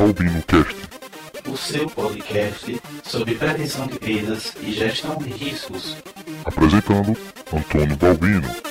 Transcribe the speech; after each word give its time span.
Albino 0.00 0.42
Cast. 0.44 0.76
O 1.46 1.56
seu 1.58 1.86
podcast 1.90 2.80
sobre 3.04 3.34
prevenção 3.34 3.86
de 3.86 3.98
perdas 3.98 4.54
e 4.62 4.72
gestão 4.72 5.18
de 5.18 5.28
riscos. 5.28 5.94
Apresentando 6.42 7.14
Antônio 7.52 7.96
Balbino. 7.98 8.69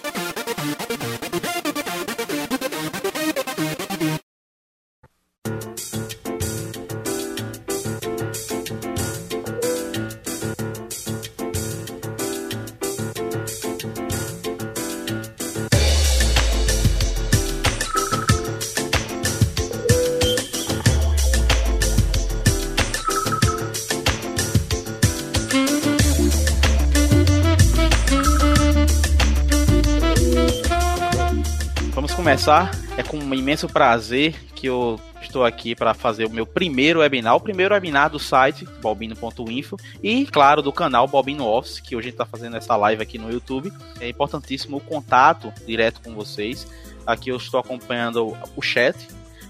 Começar. 32.50 32.72
É 32.98 33.04
com 33.04 33.18
um 33.18 33.34
imenso 33.34 33.68
prazer 33.68 34.34
que 34.56 34.68
eu 34.68 35.00
estou 35.22 35.46
aqui 35.46 35.76
para 35.76 35.94
fazer 35.94 36.26
o 36.26 36.30
meu 36.30 36.46
primeiro 36.46 37.00
webinar, 37.00 37.36
o 37.36 37.40
primeiro 37.40 37.76
webinar 37.76 38.10
do 38.10 38.18
site 38.18 38.66
balbino.info 38.82 39.78
e, 40.02 40.26
claro, 40.26 40.62
do 40.62 40.74
canal 40.74 41.08
Balbino 41.08 41.46
Office, 41.46 41.80
que 41.80 41.96
hoje 41.96 42.08
a 42.08 42.10
gente 42.10 42.14
está 42.16 42.26
fazendo 42.26 42.58
essa 42.58 42.76
live 42.76 43.04
aqui 43.04 43.20
no 43.20 43.32
YouTube. 43.32 43.72
É 44.02 44.10
importantíssimo 44.10 44.78
o 44.78 44.82
contato 44.82 45.54
direto 45.66 46.02
com 46.02 46.16
vocês. 46.16 46.68
Aqui 47.06 47.30
eu 47.30 47.38
estou 47.38 47.60
acompanhando 47.60 48.36
o 48.56 48.62
chat. 48.62 48.98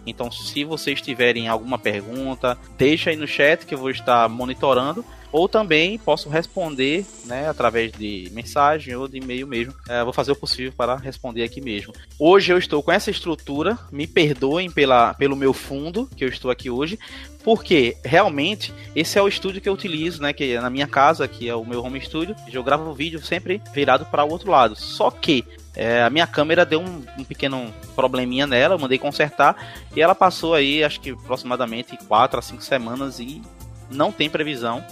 Então, 0.06 0.32
se 0.32 0.64
vocês 0.64 1.02
tiverem 1.02 1.48
alguma 1.48 1.78
pergunta, 1.78 2.58
deixa 2.78 3.10
aí 3.10 3.16
no 3.16 3.28
chat 3.28 3.66
que 3.66 3.74
eu 3.74 3.80
vou 3.80 3.90
estar 3.90 4.28
monitorando 4.30 5.04
ou 5.32 5.48
também 5.48 5.98
posso 5.98 6.30
responder 6.30 7.06
né, 7.26 7.48
através 7.48 7.92
de 7.92 8.30
mensagem 8.32 8.96
ou 8.96 9.08
de 9.08 9.18
e-mail 9.18 9.48
mesmo. 9.48 9.74
É, 9.88 10.04
vou 10.04 10.14
fazer 10.14 10.32
o 10.32 10.36
possível 10.36 10.74
para 10.76 10.96
responder 10.96 11.44
aqui 11.44 11.62
mesmo. 11.62 11.94
Hoje 12.18 12.52
eu 12.52 12.58
estou 12.58 12.82
com 12.82 12.92
essa 12.92 13.12
estrutura, 13.12 13.78
me 13.92 14.08
perdoem 14.08 14.72
pela, 14.72 15.14
pelo 15.14 15.36
meu 15.36 15.54
fundo 15.54 16.10
que 16.16 16.24
eu 16.24 16.30
estou 16.30 16.50
aqui 16.50 16.70
hoje, 16.70 16.98
porque 17.44 17.96
realmente 18.04 18.74
esse 18.96 19.18
é 19.18 19.22
o 19.22 19.28
estúdio 19.28 19.62
que 19.62 19.70
eu 19.70 19.74
utilizo, 19.74 20.22
né, 20.22 20.34
que 20.34 20.54
é 20.54 20.62
na 20.62 20.70
minha 20.70 20.88
casa, 20.88 21.28
que 21.28 21.48
é 21.48 21.56
o 21.56 21.66
meu 21.66 21.84
home 21.84 22.02
studio, 22.02 22.36
eu 22.52 22.64
gravo 22.64 22.94
vídeo 22.94 23.24
sempre 23.24 23.62
virado 23.74 24.06
para 24.06 24.24
o 24.24 24.32
outro 24.32 24.52
lado. 24.52 24.76
Só 24.76 25.10
que 25.12 25.46
é, 25.76 26.04
a 26.04 26.10
minha 26.10 26.28
câmera 26.28 26.66
deu 26.66 26.82
um, 26.82 27.04
um, 27.18 27.24
pequeno 27.24 27.74
probleminha 27.96 28.48
nela, 28.48 28.76
eu 28.76 28.80
mandei 28.80 28.98
consertar 28.98 29.56
e 29.96 30.02
ela 30.02 30.16
passou 30.16 30.54
aí, 30.54 30.84
acho 30.84 31.00
que 31.00 31.12
aproximadamente 31.12 31.98
4 32.08 32.40
a 32.40 32.42
5 32.42 32.64
semanas 32.64 33.20
e 33.20 33.42
não 33.90 34.12
tem 34.12 34.30
previsão 34.30 34.84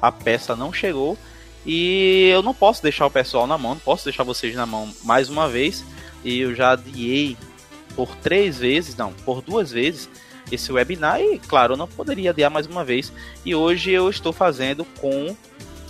a 0.00 0.12
peça 0.12 0.54
não 0.54 0.72
chegou 0.72 1.16
e 1.64 2.28
eu 2.32 2.42
não 2.42 2.54
posso 2.54 2.82
deixar 2.82 3.06
o 3.06 3.10
pessoal 3.10 3.46
na 3.46 3.58
mão, 3.58 3.74
não 3.74 3.80
posso 3.80 4.04
deixar 4.04 4.22
vocês 4.22 4.54
na 4.54 4.64
mão 4.64 4.88
mais 5.02 5.28
uma 5.28 5.48
vez. 5.48 5.84
E 6.24 6.38
eu 6.38 6.54
já 6.54 6.72
adiei 6.72 7.36
por 7.96 8.14
três 8.16 8.58
vezes, 8.58 8.94
não, 8.96 9.12
por 9.12 9.42
duas 9.42 9.72
vezes 9.72 10.08
esse 10.50 10.70
webinar 10.70 11.20
e, 11.20 11.40
claro, 11.40 11.72
eu 11.72 11.76
não 11.76 11.88
poderia 11.88 12.30
adiar 12.30 12.52
mais 12.52 12.68
uma 12.68 12.84
vez. 12.84 13.12
E 13.44 13.52
hoje 13.52 13.90
eu 13.90 14.08
estou 14.08 14.32
fazendo 14.32 14.84
com 15.00 15.36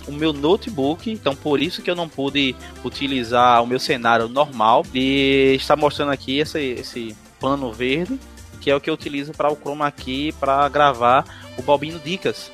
o 0.07 0.11
meu 0.11 0.31
notebook, 0.33 1.11
então 1.11 1.35
por 1.35 1.61
isso 1.61 1.81
que 1.81 1.89
eu 1.89 1.95
não 1.95 2.07
pude 2.07 2.55
utilizar 2.83 3.61
o 3.61 3.67
meu 3.67 3.79
cenário 3.79 4.27
normal 4.27 4.85
e 4.93 5.53
está 5.55 5.75
mostrando 5.75 6.11
aqui 6.11 6.39
esse, 6.39 6.59
esse 6.59 7.15
pano 7.39 7.71
verde, 7.71 8.19
que 8.61 8.71
é 8.71 8.75
o 8.75 8.81
que 8.81 8.89
eu 8.89 8.93
utilizo 8.93 9.33
para 9.33 9.51
o 9.51 9.55
chroma 9.55 9.91
key 9.91 10.33
para 10.39 10.67
gravar 10.69 11.25
o 11.57 11.61
Balbino 11.61 11.99
Dicas. 11.99 12.51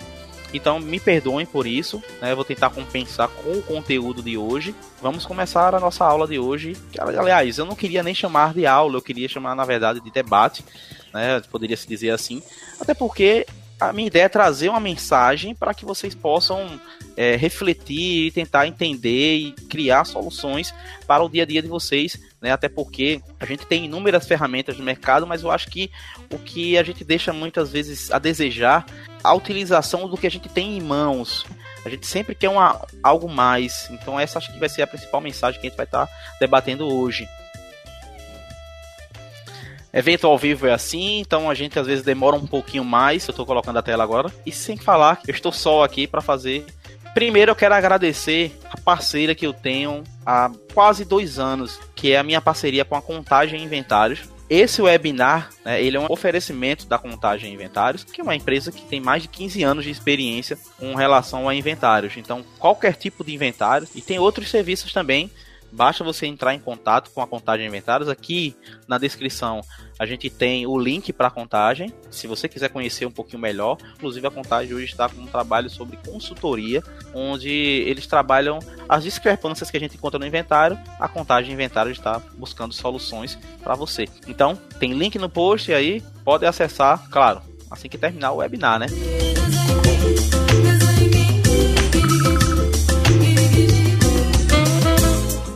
Então 0.54 0.80
me 0.80 1.00
perdoem 1.00 1.48
por 1.48 1.66
isso, 1.66 2.02
né? 2.22 2.36
Vou 2.36 2.46
tentar 2.46 2.70
compensar 2.70 3.28
com 3.28 3.54
o 3.54 3.62
conteúdo 3.64 4.22
de 4.22 4.38
hoje. 4.38 4.76
Vamos 5.02 5.26
começar 5.26 5.74
a 5.74 5.80
nossa 5.80 6.06
aula 6.06 6.28
de 6.28 6.38
hoje. 6.38 6.78
Aliás, 7.00 7.58
eu 7.58 7.66
não 7.66 7.76
queria 7.76 8.04
nem 8.04 8.14
chamar 8.14 8.54
de 8.54 8.68
aula, 8.68 8.98
eu 8.98 9.02
queria 9.02 9.28
chamar 9.28 9.56
na 9.56 9.66
verdade 9.66 10.00
de 10.00 10.12
debate, 10.12 10.64
né? 11.12 11.42
Poderia 11.52 11.76
se 11.76 11.88
dizer 11.88 12.12
assim, 12.12 12.44
até 12.80 12.94
porque 12.94 13.48
a 13.80 13.92
minha 13.92 14.08
ideia 14.08 14.24
é 14.24 14.30
trazer 14.30 14.70
uma 14.70 14.80
mensagem 14.80 15.54
para 15.54 15.74
que 15.74 15.86
vocês 15.86 16.16
possam 16.16 16.80
é, 17.18 17.36
refletir, 17.36 18.32
tentar 18.32 18.68
entender 18.68 19.36
e 19.36 19.52
criar 19.52 20.06
soluções 20.06 20.74
para 21.06 21.24
o 21.24 21.30
dia 21.30 21.44
a 21.44 21.46
dia 21.46 21.62
de 21.62 21.68
vocês, 21.68 22.20
né? 22.42 22.52
Até 22.52 22.70
porque 22.70 23.22
a 23.40 23.46
gente 23.46 23.66
tem 23.66 23.86
inúmeras 23.86 24.28
ferramentas 24.28 24.78
no 24.78 24.84
mercado, 24.84 25.28
mas 25.28 25.44
eu 25.44 25.52
acho 25.52 25.70
que 25.70 25.92
o 26.32 26.38
que 26.38 26.78
a 26.78 26.84
gente 26.84 27.04
deixa 27.04 27.34
muitas 27.34 27.72
vezes 27.72 28.12
a 28.12 28.20
desejar 28.20 28.86
a 29.24 29.34
utilização 29.34 30.08
do 30.08 30.18
que 30.18 30.28
a 30.28 30.32
gente 30.32 30.50
tem 30.50 30.78
em 30.78 30.82
mãos. 30.82 31.46
A 31.86 31.90
gente 31.90 32.08
sempre 32.08 32.34
quer 32.34 32.50
uma, 32.50 32.86
algo 33.02 33.28
mais. 33.28 33.90
Então 33.92 34.20
essa 34.20 34.38
acho 34.38 34.52
que 34.52 34.60
vai 34.60 34.70
ser 34.70 34.84
a 34.84 34.88
principal 34.88 35.20
mensagem 35.22 35.60
que 35.60 35.68
a 35.68 35.70
gente 35.70 35.78
vai 35.78 35.86
estar 35.86 36.08
debatendo 36.40 36.88
hoje. 36.88 37.28
Evento 39.94 40.26
ao 40.26 40.38
vivo 40.40 40.66
é 40.66 40.74
assim, 40.74 41.20
então 41.20 41.48
a 41.48 41.54
gente 41.54 41.78
às 41.78 41.86
vezes 41.86 42.04
demora 42.04 42.36
um 42.36 42.48
pouquinho 42.48 42.84
mais. 42.84 43.28
Eu 43.28 43.32
estou 43.32 43.46
colocando 43.46 43.78
a 43.78 43.84
tela 43.84 44.04
agora. 44.04 44.34
E 44.44 44.52
sem 44.52 44.76
falar, 44.76 45.22
eu 45.28 45.34
estou 45.34 45.52
só 45.52 45.84
aqui 45.84 46.08
para 46.08 46.20
fazer. 46.20 46.66
Primeiro 47.14 47.52
eu 47.52 47.56
quero 47.56 47.76
agradecer 47.76 48.58
a 48.72 48.78
parceira 48.82 49.36
que 49.36 49.46
eu 49.46 49.54
tenho 49.54 50.04
há 50.26 50.52
quase 50.74 51.06
dois 51.06 51.38
anos, 51.38 51.80
que 51.94 52.12
é 52.12 52.18
a 52.18 52.24
minha 52.24 52.42
parceria 52.42 52.84
com 52.84 52.96
a 52.96 53.02
Contagem 53.04 53.62
Inventários. 53.62 54.22
Esse 54.50 54.82
webinar, 54.82 55.52
né, 55.64 55.82
ele 55.82 55.96
é 55.96 56.00
um 56.00 56.08
oferecimento 56.10 56.88
da 56.88 56.98
Contagem 56.98 57.54
Inventários, 57.54 58.04
que 58.04 58.20
é 58.20 58.24
uma 58.24 58.36
empresa 58.36 58.72
que 58.72 58.82
tem 58.82 59.00
mais 59.00 59.22
de 59.22 59.30
15 59.30 59.64
anos 59.64 59.86
de 59.86 59.92
experiência 59.92 60.58
com 60.80 60.96
relação 60.96 61.48
a 61.48 61.56
inventários. 61.56 62.18
Então, 62.18 62.44
qualquer 62.58 62.96
tipo 62.96 63.24
de 63.24 63.34
inventário, 63.34 63.88
e 63.96 64.02
tem 64.02 64.18
outros 64.20 64.50
serviços 64.50 64.92
também, 64.92 65.30
basta 65.74 66.04
você 66.04 66.28
entrar 66.28 66.54
em 66.54 66.60
contato 66.60 67.10
com 67.12 67.22
a 67.22 67.28
Contagem 67.28 67.66
Inventários. 67.66 68.08
Aqui 68.08 68.56
na 68.88 68.98
descrição 68.98 69.62
a 70.00 70.06
gente 70.06 70.30
tem 70.30 70.66
o 70.66 70.78
link 70.78 71.12
para 71.12 71.28
a 71.28 71.32
contagem. 71.32 71.94
Se 72.10 72.28
você 72.28 72.48
quiser 72.48 72.70
conhecer 72.70 73.06
um 73.06 73.12
pouquinho 73.12 73.42
melhor, 73.42 73.78
inclusive 73.96 74.26
a 74.26 74.32
contagem 74.32 74.74
hoje 74.74 74.86
está 74.86 75.10
com 75.10 75.22
um 75.22 75.28
trabalho 75.28 75.70
sobre 75.70 75.98
consultoria, 75.98 76.84
onde 77.14 77.50
eles 77.50 78.08
trabalham 78.08 78.60
as 78.88 79.04
discrepâncias 79.04 79.70
que 79.70 79.78
a 79.78 79.80
gente 79.80 79.96
encontra 79.96 80.20
no 80.20 80.26
inventário. 80.26 80.78
A 81.00 81.08
contagem 81.08 81.54
inventário 81.54 81.92
está 81.92 82.20
buscando 82.38 82.74
soluções 82.74 83.38
para 83.62 83.76
você. 83.76 84.08
Então, 84.28 84.56
tem 84.80 84.94
link 84.94 85.18
no 85.18 85.30
post 85.30 85.74
aí, 85.74 86.02
pode 86.24 86.46
acessar, 86.46 87.10
claro, 87.10 87.42
assim 87.70 87.90
que 87.90 87.98
terminar 87.98 88.32
o 88.32 88.38
webinar, 88.38 88.80
né? 88.80 88.88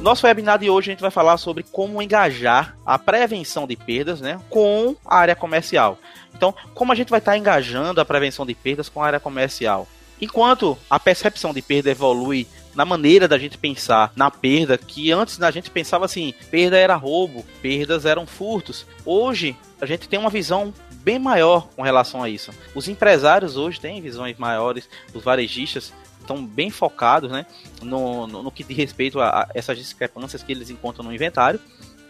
Nosso 0.07 0.25
webinar 0.25 0.57
de 0.57 0.69
hoje 0.69 0.90
a 0.90 0.94
gente 0.94 1.01
vai 1.01 1.12
falar 1.12 1.35
sobre 1.35 1.63
como 1.63 2.01
engajar 2.01 2.78
a 2.85 2.97
prevenção 2.97 3.68
de 3.68 3.75
perdas 3.75 4.22
né, 4.22 4.40
com 4.50 4.95
a 5.06 5.18
área 5.18 5.35
comercial. 5.35 6.00
Então, 6.34 6.56
como 6.73 6.94
a 6.94 6.95
gente 6.95 7.09
vai 7.09 7.19
estar 7.19 7.38
engajando 7.38 8.00
a 8.00 8.06
prevenção 8.06 8.46
de 8.46 8.56
perdas 8.56 8.88
com 8.88 9.03
a 9.03 9.06
área 9.06 9.19
comercial? 9.19 9.85
Enquanto 10.22 10.78
a 10.90 10.97
percepção 10.97 11.53
de 11.53 11.62
perda 11.62 11.91
evolui 11.91 12.47
na 12.73 12.85
maneira 12.85 13.28
da 13.28 13.38
gente 13.38 13.57
pensar 13.57 14.13
na 14.16 14.31
perda, 14.31 14.78
que 14.78 15.12
antes 15.12 15.41
a 15.41 15.51
gente 15.51 15.69
pensava 15.69 16.06
assim, 16.06 16.34
perda 16.50 16.78
era 16.78 16.96
roubo, 16.96 17.46
perdas 17.62 18.06
eram 18.06 18.25
furtos. 18.25 18.85
Hoje 19.06 19.57
a 19.81 19.85
gente 19.85 20.07
tem 20.07 20.17
uma 20.17 20.29
visão 20.29 20.73
bem 21.03 21.19
maior 21.19 21.67
com 21.75 21.81
relação 21.81 22.23
a 22.23 22.29
isso. 22.29 22.51
Os 22.73 22.88
empresários 22.88 23.57
hoje 23.57 23.81
têm 23.81 24.01
visões 24.01 24.38
maiores, 24.38 24.90
os 25.13 25.22
varejistas 25.22 25.91
estão 26.27 26.45
bem 26.45 26.69
focados 26.69 27.31
né, 27.31 27.45
no, 27.81 28.27
no, 28.27 28.43
no, 28.43 28.51
que 28.51 28.63
diz 28.63 28.77
respeito 28.77 29.19
a, 29.19 29.29
a, 29.29 29.47
essas 29.53 29.77
discrepâncias 29.77 30.43
que 30.43 30.51
eles 30.51 30.69
encontram 30.69 31.05
no 31.05 31.13
inventário, 31.13 31.59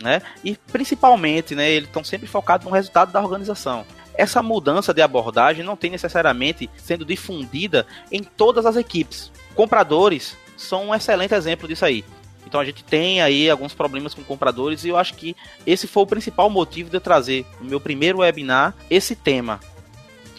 né, 0.02 0.22
e 0.44 0.58
principalmente 0.72 1.56
né, 1.56 1.70
eles 1.70 1.88
estão 1.88 2.04
sempre 2.04 2.28
focados 2.28 2.66
no 2.66 2.74
resultado 2.74 3.12
da 3.12 3.22
organização. 3.22 3.86
Essa 4.16 4.42
mudança 4.42 4.94
de 4.94 5.02
abordagem 5.02 5.64
não 5.64 5.76
tem 5.76 5.92
necessariamente 5.92 6.70
sendo 6.78 7.06
difundida 7.06 7.86
em 8.12 8.24
todas 8.24 8.66
as 8.66 8.76
equipes. 8.76 9.32
Compradores 9.54 10.36
são 10.58 10.88
um 10.88 10.96
excelente 10.96 11.36
exemplo 11.36 11.68
disso 11.68 11.86
aí. 11.86 12.04
Então 12.48 12.60
a 12.60 12.66
gente 12.66 12.84
tem 12.84 13.22
aí 13.22 13.50
alguns 13.50 13.74
problemas 13.74 14.14
com 14.14 14.24
compradores 14.24 14.84
e 14.84 14.90
eu 14.90 14.98
acho 14.98 15.14
que 15.14 15.36
esse 15.66 15.86
foi 15.86 16.04
o 16.04 16.08
principal 16.08 16.50
motivo 16.50 16.90
de 16.90 16.96
eu 16.96 17.02
trazer 17.02 17.46
no 17.60 17.70
meu 17.70 17.80
primeiro 17.80 18.20
webinar 18.20 18.74
esse 18.90 19.16
tema, 19.16 19.60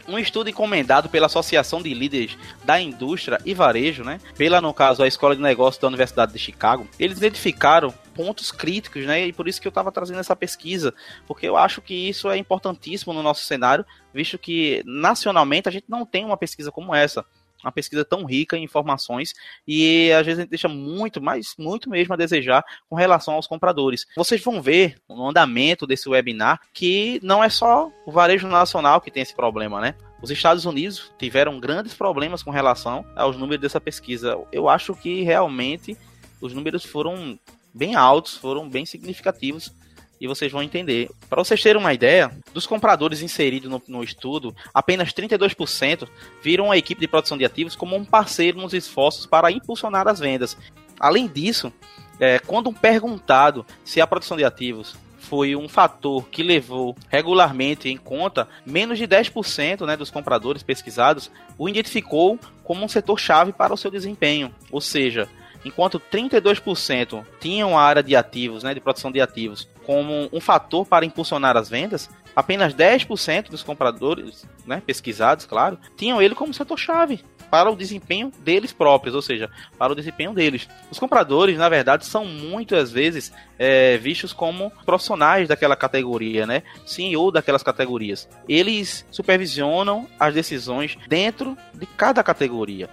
um 0.09 0.19
estudo 0.19 0.49
encomendado 0.49 1.09
pela 1.09 1.27
Associação 1.27 1.83
de 1.83 1.93
Líderes 1.93 2.37
da 2.65 2.81
Indústria 2.81 3.39
e 3.45 3.53
Varejo, 3.53 4.03
né? 4.03 4.19
Pela, 4.37 4.61
no 4.61 4.73
caso, 4.73 5.03
a 5.03 5.07
Escola 5.07 5.37
de 5.37 5.43
Negócios 5.43 5.81
da 5.81 5.87
Universidade 5.87 6.33
de 6.33 6.39
Chicago, 6.39 6.89
eles 6.99 7.19
identificaram 7.19 7.93
pontos 8.15 8.51
críticos, 8.51 9.05
né? 9.05 9.27
E 9.27 9.33
por 9.33 9.47
isso 9.47 9.61
que 9.61 9.69
eu 9.69 9.71
estava 9.71 9.93
trazendo 9.93 10.19
essa 10.19 10.35
pesquisa, 10.35 10.93
porque 11.27 11.47
eu 11.47 11.57
acho 11.57 11.81
que 11.81 11.95
isso 11.95 12.29
é 12.31 12.37
importantíssimo 12.37 13.13
no 13.13 13.23
nosso 13.23 13.45
cenário, 13.45 13.85
visto 14.13 14.39
que 14.39 14.83
nacionalmente 14.85 15.69
a 15.69 15.73
gente 15.73 15.85
não 15.89 16.05
tem 16.05 16.25
uma 16.25 16.37
pesquisa 16.37 16.73
como 16.73 16.95
essa. 16.95 17.25
Uma 17.63 17.73
pesquisa 17.73 18.05
tão 18.05 18.25
rica 18.25 18.57
em 18.57 18.65
informações 18.65 19.35
e 19.67 20.13
às 20.13 20.25
vezes 20.25 20.39
a 20.39 20.43
gente 20.43 20.51
deixa 20.51 20.69
muito, 20.69 21.21
mas 21.21 21.55
muito 21.59 21.91
mesmo 21.91 22.15
a 22.15 22.17
desejar 22.17 22.65
com 22.89 22.97
relação 22.97 23.35
aos 23.35 23.47
compradores. 23.47 24.07
Vocês 24.17 24.43
vão 24.43 24.63
ver 24.63 24.97
no 25.09 25.29
andamento 25.29 25.87
desse 25.87 26.09
webinar 26.09 26.61
que 26.73 27.21
não 27.23 27.43
é 27.43 27.49
só 27.49 27.91
o 28.07 28.13
varejo 28.13 28.49
nacional 28.49 29.01
que 29.01 29.11
tem 29.11 29.23
esse 29.23 29.35
problema, 29.35 29.81
né? 29.81 29.95
Os 30.21 30.31
Estados 30.31 30.65
Unidos 30.65 31.13
tiveram 31.19 31.61
grandes 31.61 31.95
problemas 31.95 32.43
com 32.43 32.51
relação 32.51 33.05
aos 33.15 33.37
números 33.37 33.63
dessa 33.63 33.81
pesquisa. 33.81 34.37
Eu 34.51 34.69
acho 34.69 34.95
que 34.95 35.23
realmente 35.23 35.97
os 36.41 36.53
números 36.53 36.85
foram 36.85 37.39
bem 37.73 37.95
altos, 37.95 38.37
foram 38.37 38.69
bem 38.69 38.85
significativos 38.85 39.73
e 40.21 40.27
vocês 40.27 40.51
vão 40.51 40.63
entender. 40.63 41.11
Para 41.29 41.43
vocês 41.43 41.63
terem 41.63 41.81
uma 41.81 41.95
ideia, 41.95 42.31
dos 42.53 42.67
compradores 42.67 43.23
inseridos 43.23 43.71
no, 43.71 43.83
no, 43.87 44.03
estudo, 44.03 44.55
apenas 44.73 45.13
32% 45.13 46.09
viram 46.43 46.71
a 46.71 46.77
equipe 46.77 47.01
de 47.01 47.09
produção 47.09 47.39
de 47.39 47.45
ativos 47.45 47.77
como 47.77 47.97
um 47.97 48.05
parceiro 48.05 48.59
nos 48.59 48.75
esforços 48.75 49.27
para 49.27 49.51
impulsionar 49.51 50.09
as 50.09 50.19
vendas. 50.19 50.57
Além 50.99 51.27
disso, 51.27 51.73
é, 52.19 52.39
quando 52.41 52.73
perguntado 52.73 53.65
se 53.85 54.01
a 54.01 54.07
produção 54.07 54.37
de 54.37 54.45
ativos 54.45 54.97
foi 55.19 55.55
um 55.55 55.69
fator 55.69 56.27
que 56.29 56.43
levou 56.43 56.97
regularmente 57.09 57.89
em 57.89 57.97
conta, 57.97 58.49
menos 58.65 58.99
de 58.99 59.07
10% 59.07 59.85
né, 59.87 59.97
dos 59.97 60.11
compradores 60.11 60.63
pesquisados 60.63 61.31
o 61.59 61.69
identificou 61.69 62.39
como 62.65 62.85
um 62.85 62.89
setor-chave 62.89 63.53
para 63.53 63.75
o 63.75 63.77
seu 63.77 63.91
desempenho. 63.91 64.55
Ou 64.71 64.81
seja, 64.81 65.29
enquanto 65.65 66.01
32% 66.01 67.25
tinham 67.41 67.77
a 67.77 67.83
área 67.83 68.03
de 68.03 68.15
ativos, 68.17 68.63
né, 68.63 68.75
de 68.75 68.81
produção 68.81 69.11
de 69.11 69.21
ativos, 69.21 69.69
como 69.85 70.29
um 70.33 70.41
fator 70.41 70.87
para 70.87 71.07
impulsionar 71.07 71.57
as 71.57 71.69
vendas, 71.69 72.11
apenas 72.37 72.75
10% 72.75 73.51
dos 73.51 73.63
compradores 73.63 74.47
né, 74.67 74.83
pesquisados, 74.85 75.47
claro, 75.47 75.79
tinham 75.97 76.21
ele 76.21 76.35
como 76.35 76.55
setor-chave 76.55 77.25
para 77.51 77.71
o 77.71 77.77
desempenho 77.77 78.31
deles 78.41 78.73
próprios, 78.73 79.15
ou 79.15 79.23
seja, 79.23 79.51
para 79.79 79.93
o 79.93 79.97
desempenho 79.97 80.33
deles. 80.33 80.69
Os 80.91 80.99
compradores, 80.99 81.57
na 81.57 81.69
verdade, 81.69 82.05
são 82.05 82.25
muitas 82.25 82.93
vezes 82.93 83.33
é, 83.59 83.97
vistos 83.97 84.33
como 84.33 84.71
profissionais 84.85 85.49
daquela 85.49 85.75
categoria, 85.75 86.47
né? 86.47 86.63
CEO 86.85 87.33
daquelas 87.33 87.63
categorias. 87.63 88.29
Eles 88.49 89.07
supervisionam 89.11 90.07
as 90.21 90.35
decisões 90.35 90.99
dentro 91.09 91.57
de 91.75 91.87
cada 91.87 92.23
categoria 92.23 92.89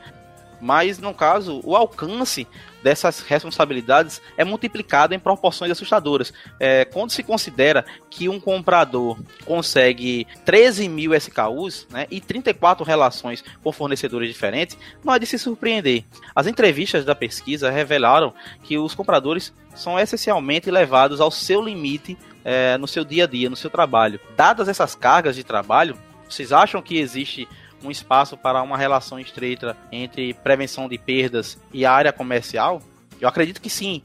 mas 0.66 0.98
no 0.98 1.14
caso, 1.14 1.62
o 1.64 1.76
alcance 1.76 2.48
dessas 2.82 3.20
responsabilidades 3.20 4.20
é 4.36 4.44
multiplicado 4.44 5.14
em 5.14 5.20
proporções 5.20 5.72
assustadoras. 5.72 6.34
É, 6.60 6.86
quando 6.86 7.12
se 7.12 7.22
considera 7.22 7.86
que 8.10 8.28
um 8.28 8.40
comprador 8.40 9.20
consegue 9.46 10.26
13 10.44 10.90
mil 10.90 11.14
SKUs 11.14 11.86
né, 11.92 12.08
e 12.10 12.20
34 12.20 12.84
relações 12.84 13.44
com 13.64 13.72
fornecedores 13.72 14.28
diferentes, 14.28 14.76
não 15.04 15.14
é 15.14 15.20
de 15.20 15.28
se 15.28 15.38
surpreender. 15.38 16.04
As 16.36 16.48
entrevistas 16.48 17.06
da 17.06 17.14
pesquisa 17.14 17.70
revelaram 17.70 18.34
que 18.64 18.76
os 18.76 18.96
compradores 18.96 19.54
são 19.76 20.00
essencialmente 20.00 20.72
levados 20.72 21.22
ao 21.22 21.30
seu 21.30 21.62
limite 21.62 22.18
é, 22.44 22.76
no 22.80 22.88
seu 22.88 23.06
dia 23.06 23.26
a 23.26 23.28
dia, 23.28 23.52
no 23.52 23.56
seu 23.56 23.70
trabalho. 23.70 24.20
Dadas 24.36 24.68
essas 24.68 24.96
cargas 24.96 25.36
de 25.36 25.44
trabalho, 25.44 25.96
vocês 26.28 26.52
acham 26.52 26.82
que 26.82 26.98
existe 26.98 27.48
um 27.86 27.92
espaço 27.92 28.36
para 28.36 28.62
uma 28.62 28.78
relação 28.78 29.20
estreita 29.20 29.78
entre 29.92 30.34
prevenção 30.34 30.90
de 30.90 30.98
perdas 30.98 31.58
e 31.72 31.86
a 31.86 31.92
área 31.92 32.12
comercial? 32.12 32.82
Eu 33.22 33.30
acredito 33.30 33.62
que 33.62 33.70
sim. 33.70 34.02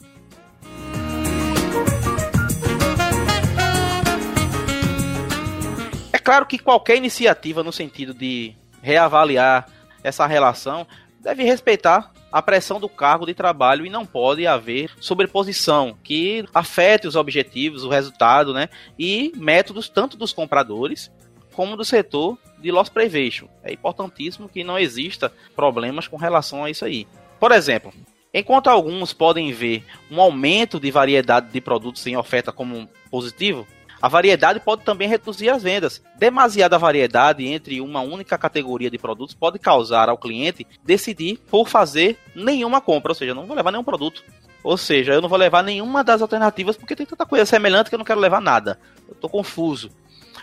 É 6.13 6.19
claro 6.19 6.47
que 6.47 6.59
qualquer 6.59 6.97
iniciativa 6.97 7.63
no 7.63 7.73
sentido 7.73 8.13
de 8.13 8.55
reavaliar 8.83 9.67
essa 10.03 10.27
relação 10.27 10.87
deve 11.19 11.43
respeitar 11.43 12.13
a 12.33 12.41
pressão 12.41 12.79
do 12.79 12.89
cargo 12.89 13.27
de 13.27 13.35
trabalho 13.35 13.85
e 13.85 13.91
não 13.91 14.07
pode 14.07 14.47
haver 14.47 14.91
sobreposição 15.01 15.97
que 16.03 16.45
afete 16.55 17.09
os 17.09 17.17
objetivos, 17.17 17.85
o 17.85 17.89
resultado, 17.89 18.55
né? 18.55 18.69
E 18.99 19.33
métodos 19.37 19.89
tanto 19.89 20.17
dos 20.17 20.33
compradores 20.33 21.11
como 21.53 21.77
do 21.77 21.85
setor 21.85 22.39
de 22.61 22.71
loss 22.71 22.89
prevention. 22.89 23.49
É 23.63 23.73
importantíssimo 23.73 24.49
que 24.49 24.65
não 24.65 24.79
exista 24.79 25.33
problemas 25.55 26.07
com 26.07 26.17
relação 26.17 26.65
a 26.65 26.71
isso 26.71 26.85
aí. 26.85 27.07
Por 27.39 27.53
exemplo, 27.53 27.93
enquanto 28.33 28.69
alguns 28.69 29.13
podem 29.13 29.53
ver 29.53 29.85
um 30.11 30.21
aumento 30.21 30.79
de 30.79 30.91
variedade 30.91 31.51
de 31.51 31.61
produtos 31.61 32.07
em 32.07 32.17
oferta 32.17 32.53
como 32.53 32.89
positivo, 33.11 33.67
a 34.03 34.09
variedade 34.09 34.61
pode 34.61 34.83
também 34.83 35.09
reduzir 35.09 35.51
as 35.51 35.63
vendas. 35.63 36.03
Demasiada 36.19 36.79
variedade 36.79 37.47
entre 37.47 37.81
uma 37.81 38.01
única 38.01 38.39
categoria 38.39 38.91
de 38.91 38.97
produtos 38.97 39.35
pode 39.35 39.59
causar 39.59 40.09
ao 40.09 40.17
cliente 40.17 40.67
decidir 40.83 41.39
por 41.51 41.69
fazer 41.69 42.19
nenhuma 42.35 42.81
compra, 42.81 43.11
ou 43.11 43.15
seja, 43.15 43.35
não 43.35 43.47
vou 43.47 43.55
levar 43.55 43.71
nenhum 43.71 43.85
produto. 43.85 44.25
Ou 44.63 44.77
seja, 44.77 45.13
eu 45.13 45.21
não 45.21 45.29
vou 45.29 45.39
levar 45.39 45.63
nenhuma 45.63 46.03
das 46.03 46.23
alternativas 46.23 46.77
porque 46.77 46.97
tem 46.97 47.07
tanta 47.07 47.27
coisa 47.27 47.45
semelhante 47.45 47.89
que 47.89 47.95
eu 47.95 47.99
não 47.99 48.05
quero 48.05 48.21
levar 48.21 48.41
nada. 48.41 48.79
Eu 49.07 49.15
estou 49.15 49.29
confuso. 49.29 49.91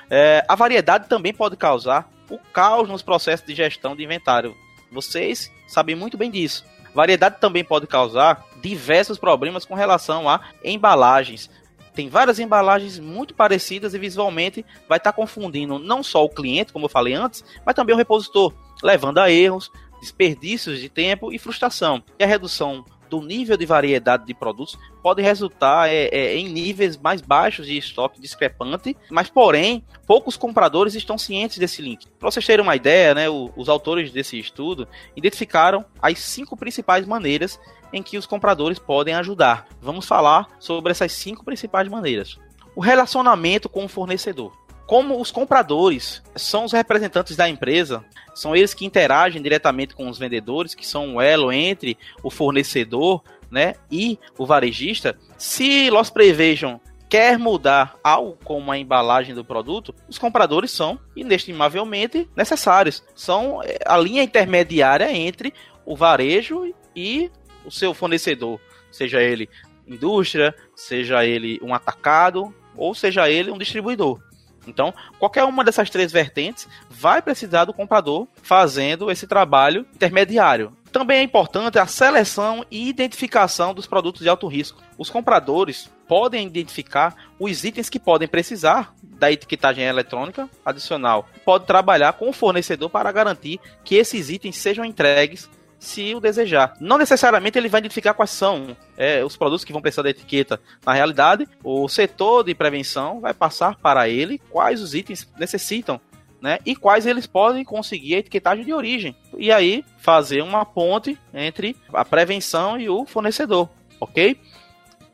É, 0.09 0.45
a 0.47 0.55
variedade 0.55 1.07
também 1.07 1.33
pode 1.33 1.57
causar 1.57 2.09
o 2.29 2.37
caos 2.37 2.87
nos 2.89 3.01
processos 3.01 3.45
de 3.45 3.55
gestão 3.55 3.95
de 3.95 4.03
inventário. 4.03 4.55
Vocês 4.91 5.51
sabem 5.67 5.95
muito 5.95 6.17
bem 6.17 6.31
disso. 6.31 6.65
Variedade 6.93 7.37
também 7.39 7.63
pode 7.63 7.87
causar 7.87 8.45
diversos 8.61 9.17
problemas 9.17 9.65
com 9.65 9.75
relação 9.75 10.29
a 10.29 10.41
embalagens. 10.63 11.49
Tem 11.93 12.09
várias 12.09 12.39
embalagens 12.39 12.99
muito 12.99 13.33
parecidas 13.33 13.93
e 13.93 13.99
visualmente 13.99 14.65
vai 14.87 14.97
estar 14.97 15.13
confundindo 15.13 15.79
não 15.79 16.03
só 16.03 16.23
o 16.23 16.29
cliente, 16.29 16.71
como 16.71 16.85
eu 16.85 16.89
falei 16.89 17.13
antes, 17.13 17.43
mas 17.65 17.75
também 17.75 17.95
o 17.95 17.97
repositor, 17.97 18.53
levando 18.83 19.17
a 19.17 19.31
erros, 19.31 19.71
desperdícios 19.99 20.79
de 20.79 20.89
tempo 20.89 21.33
e 21.33 21.39
frustração. 21.39 22.03
E 22.19 22.23
a 22.23 22.27
redução 22.27 22.85
do 23.09 23.21
nível 23.21 23.57
de 23.57 23.65
variedade 23.65 24.25
de 24.25 24.33
produtos 24.33 24.77
pode 25.01 25.21
resultar 25.21 25.89
é, 25.89 26.09
é, 26.11 26.35
em 26.35 26.49
níveis 26.49 26.97
mais 26.97 27.21
baixos 27.21 27.67
de 27.67 27.77
estoque 27.77 28.19
discrepante, 28.19 28.95
mas 29.09 29.29
porém 29.29 29.83
poucos 30.05 30.37
compradores 30.37 30.95
estão 30.95 31.17
cientes 31.17 31.57
desse 31.57 31.81
link. 31.81 32.07
Para 32.19 32.31
vocês 32.31 32.45
terem 32.45 32.63
uma 32.63 32.75
ideia, 32.75 33.13
né, 33.13 33.29
o, 33.29 33.51
os 33.55 33.69
autores 33.69 34.11
desse 34.11 34.39
estudo 34.39 34.87
identificaram 35.15 35.85
as 36.01 36.19
cinco 36.19 36.55
principais 36.55 37.05
maneiras 37.05 37.59
em 37.93 38.03
que 38.03 38.17
os 38.17 38.25
compradores 38.25 38.79
podem 38.79 39.13
ajudar. 39.15 39.67
Vamos 39.81 40.05
falar 40.05 40.47
sobre 40.59 40.91
essas 40.91 41.11
cinco 41.13 41.45
principais 41.45 41.87
maneiras. 41.87 42.37
O 42.75 42.81
relacionamento 42.81 43.69
com 43.69 43.85
o 43.85 43.89
fornecedor 43.89 44.66
como 44.87 45.19
os 45.19 45.29
compradores 45.29 46.23
são 46.33 46.63
os 46.63 46.71
representantes 46.71 47.35
da 47.35 47.47
empresa, 47.47 48.03
são 48.33 48.55
eles 48.55 48.73
que 48.73 48.85
interagem 48.85 49.41
diretamente 49.41 49.93
com 49.93 50.09
os 50.09 50.17
vendedores, 50.17 50.73
que 50.73 50.87
são 50.87 51.15
o 51.15 51.21
elo 51.21 51.51
entre 51.51 51.97
o 52.23 52.31
fornecedor 52.31 53.21
né, 53.51 53.75
e 53.91 54.17
o 54.37 54.45
varejista. 54.45 55.17
Se 55.37 55.89
Loss 55.89 56.09
Prevision 56.09 56.77
quer 57.09 57.37
mudar 57.37 57.95
algo 58.01 58.37
como 58.45 58.71
a 58.71 58.77
embalagem 58.77 59.35
do 59.35 59.43
produto, 59.43 59.93
os 60.07 60.17
compradores 60.17 60.71
são 60.71 60.97
inestimavelmente 61.15 62.29
necessários. 62.33 63.03
São 63.13 63.61
é, 63.63 63.79
a 63.85 63.97
linha 63.97 64.23
intermediária 64.23 65.11
entre 65.11 65.53
o 65.85 65.97
varejo 65.97 66.73
e 66.95 67.29
o 67.65 67.71
seu 67.71 67.93
fornecedor, 67.93 68.59
seja 68.89 69.21
ele 69.21 69.49
indústria, 69.85 70.55
seja 70.75 71.25
ele 71.25 71.59
um 71.61 71.73
atacado 71.73 72.53
ou 72.75 72.95
seja 72.95 73.29
ele 73.29 73.51
um 73.51 73.57
distribuidor. 73.57 74.21
Então, 74.67 74.93
qualquer 75.19 75.43
uma 75.43 75.63
dessas 75.63 75.89
três 75.89 76.11
vertentes 76.11 76.67
vai 76.89 77.21
precisar 77.21 77.65
do 77.65 77.73
comprador 77.73 78.27
fazendo 78.41 79.09
esse 79.09 79.27
trabalho 79.27 79.85
intermediário. 79.93 80.73
Também 80.91 81.19
é 81.19 81.23
importante 81.23 81.77
a 81.77 81.85
seleção 81.85 82.65
e 82.71 82.89
identificação 82.89 83.73
dos 83.73 83.85
produtos 83.85 84.21
de 84.21 84.29
alto 84.29 84.47
risco. 84.47 84.81
Os 84.97 85.09
compradores 85.09 85.89
podem 86.07 86.47
identificar 86.47 87.15
os 87.39 87.63
itens 87.63 87.89
que 87.89 87.99
podem 87.99 88.27
precisar 88.27 88.93
da 89.03 89.31
etiquetagem 89.31 89.83
eletrônica 89.83 90.49
adicional. 90.65 91.27
Pode 91.43 91.65
trabalhar 91.65 92.13
com 92.13 92.29
o 92.29 92.33
fornecedor 92.33 92.89
para 92.89 93.11
garantir 93.11 93.59
que 93.83 93.95
esses 93.95 94.29
itens 94.29 94.57
sejam 94.57 94.85
entregues 94.85 95.49
se 95.79 96.15
o 96.15 96.19
desejar. 96.19 96.73
Não 96.79 96.97
necessariamente 96.97 97.57
ele 97.57 97.69
vai 97.69 97.79
identificar 97.79 98.13
quais 98.13 98.31
são 98.31 98.75
é, 98.97 99.23
os 99.23 99.37
produtos 99.37 99.63
que 99.63 99.71
vão 99.71 99.81
precisar 99.81 100.03
da 100.03 100.09
etiqueta. 100.09 100.59
Na 100.85 100.93
realidade, 100.93 101.47
o 101.63 101.87
setor 101.87 102.43
de 102.43 102.55
prevenção 102.55 103.19
vai 103.19 103.33
passar 103.33 103.75
para 103.75 104.09
ele 104.09 104.39
quais 104.49 104.81
os 104.81 104.93
itens 104.93 105.27
necessitam. 105.37 105.99
Né, 106.39 106.59
e 106.63 106.75
quais 106.75 107.07
eles 107.07 107.25
podem 107.25 107.65
conseguir 107.65 108.13
a 108.13 108.19
etiquetagem 108.19 108.63
de 108.63 108.71
origem. 108.71 109.15
E 109.39 109.51
aí 109.51 109.83
fazer 109.97 110.43
uma 110.43 110.63
ponte 110.63 111.17
entre 111.33 111.75
a 111.91 112.05
prevenção 112.05 112.79
e 112.79 112.87
o 112.87 113.07
fornecedor, 113.07 113.67
ok? 113.99 114.39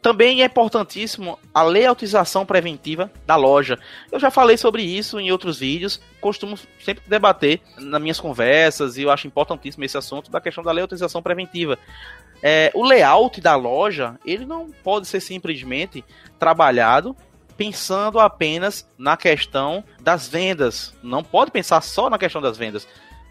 Também 0.03 0.41
é 0.41 0.45
importantíssimo 0.45 1.39
a 1.53 1.63
layoutização 1.63 2.45
preventiva 2.45 3.10
da 3.25 3.38
loja. 3.38 3.79
Eu 4.12 4.19
já 4.19 4.29
falei 4.29 4.57
sobre 4.57 4.83
isso 4.83 5.17
em 5.17 5.31
outros 5.31 5.60
vídeos, 5.60 6.01
costumo 6.19 6.57
sempre 6.77 7.01
debater 7.07 7.62
nas 7.77 8.01
minhas 8.01 8.19
conversas 8.19 8.98
e 8.98 9.03
eu 9.03 9.10
acho 9.10 9.27
importantíssimo 9.27 9.86
esse 9.86 9.98
assunto 9.98 10.29
da 10.29 10.41
questão 10.41 10.62
da 10.62 10.74
layoutização 10.74 11.22
preventiva. 11.22 11.79
É, 12.41 12.69
o 12.75 12.83
layout 12.83 13.39
da 13.39 13.55
loja 13.55 14.19
ele 14.25 14.45
não 14.45 14.69
pode 14.83 15.07
ser 15.07 15.22
simplesmente 15.22 16.03
trabalhado 16.38 17.15
pensando 17.55 18.19
apenas 18.19 18.86
na 18.98 19.15
questão 19.15 19.86
das 20.01 20.27
vendas. 20.27 20.93
Não 21.01 21.24
pode 21.24 21.50
pensar 21.50 21.79
só 21.79 22.10
na 22.10 22.17
questão 22.17 22.41
das 22.41 22.57
vendas. 22.57 22.86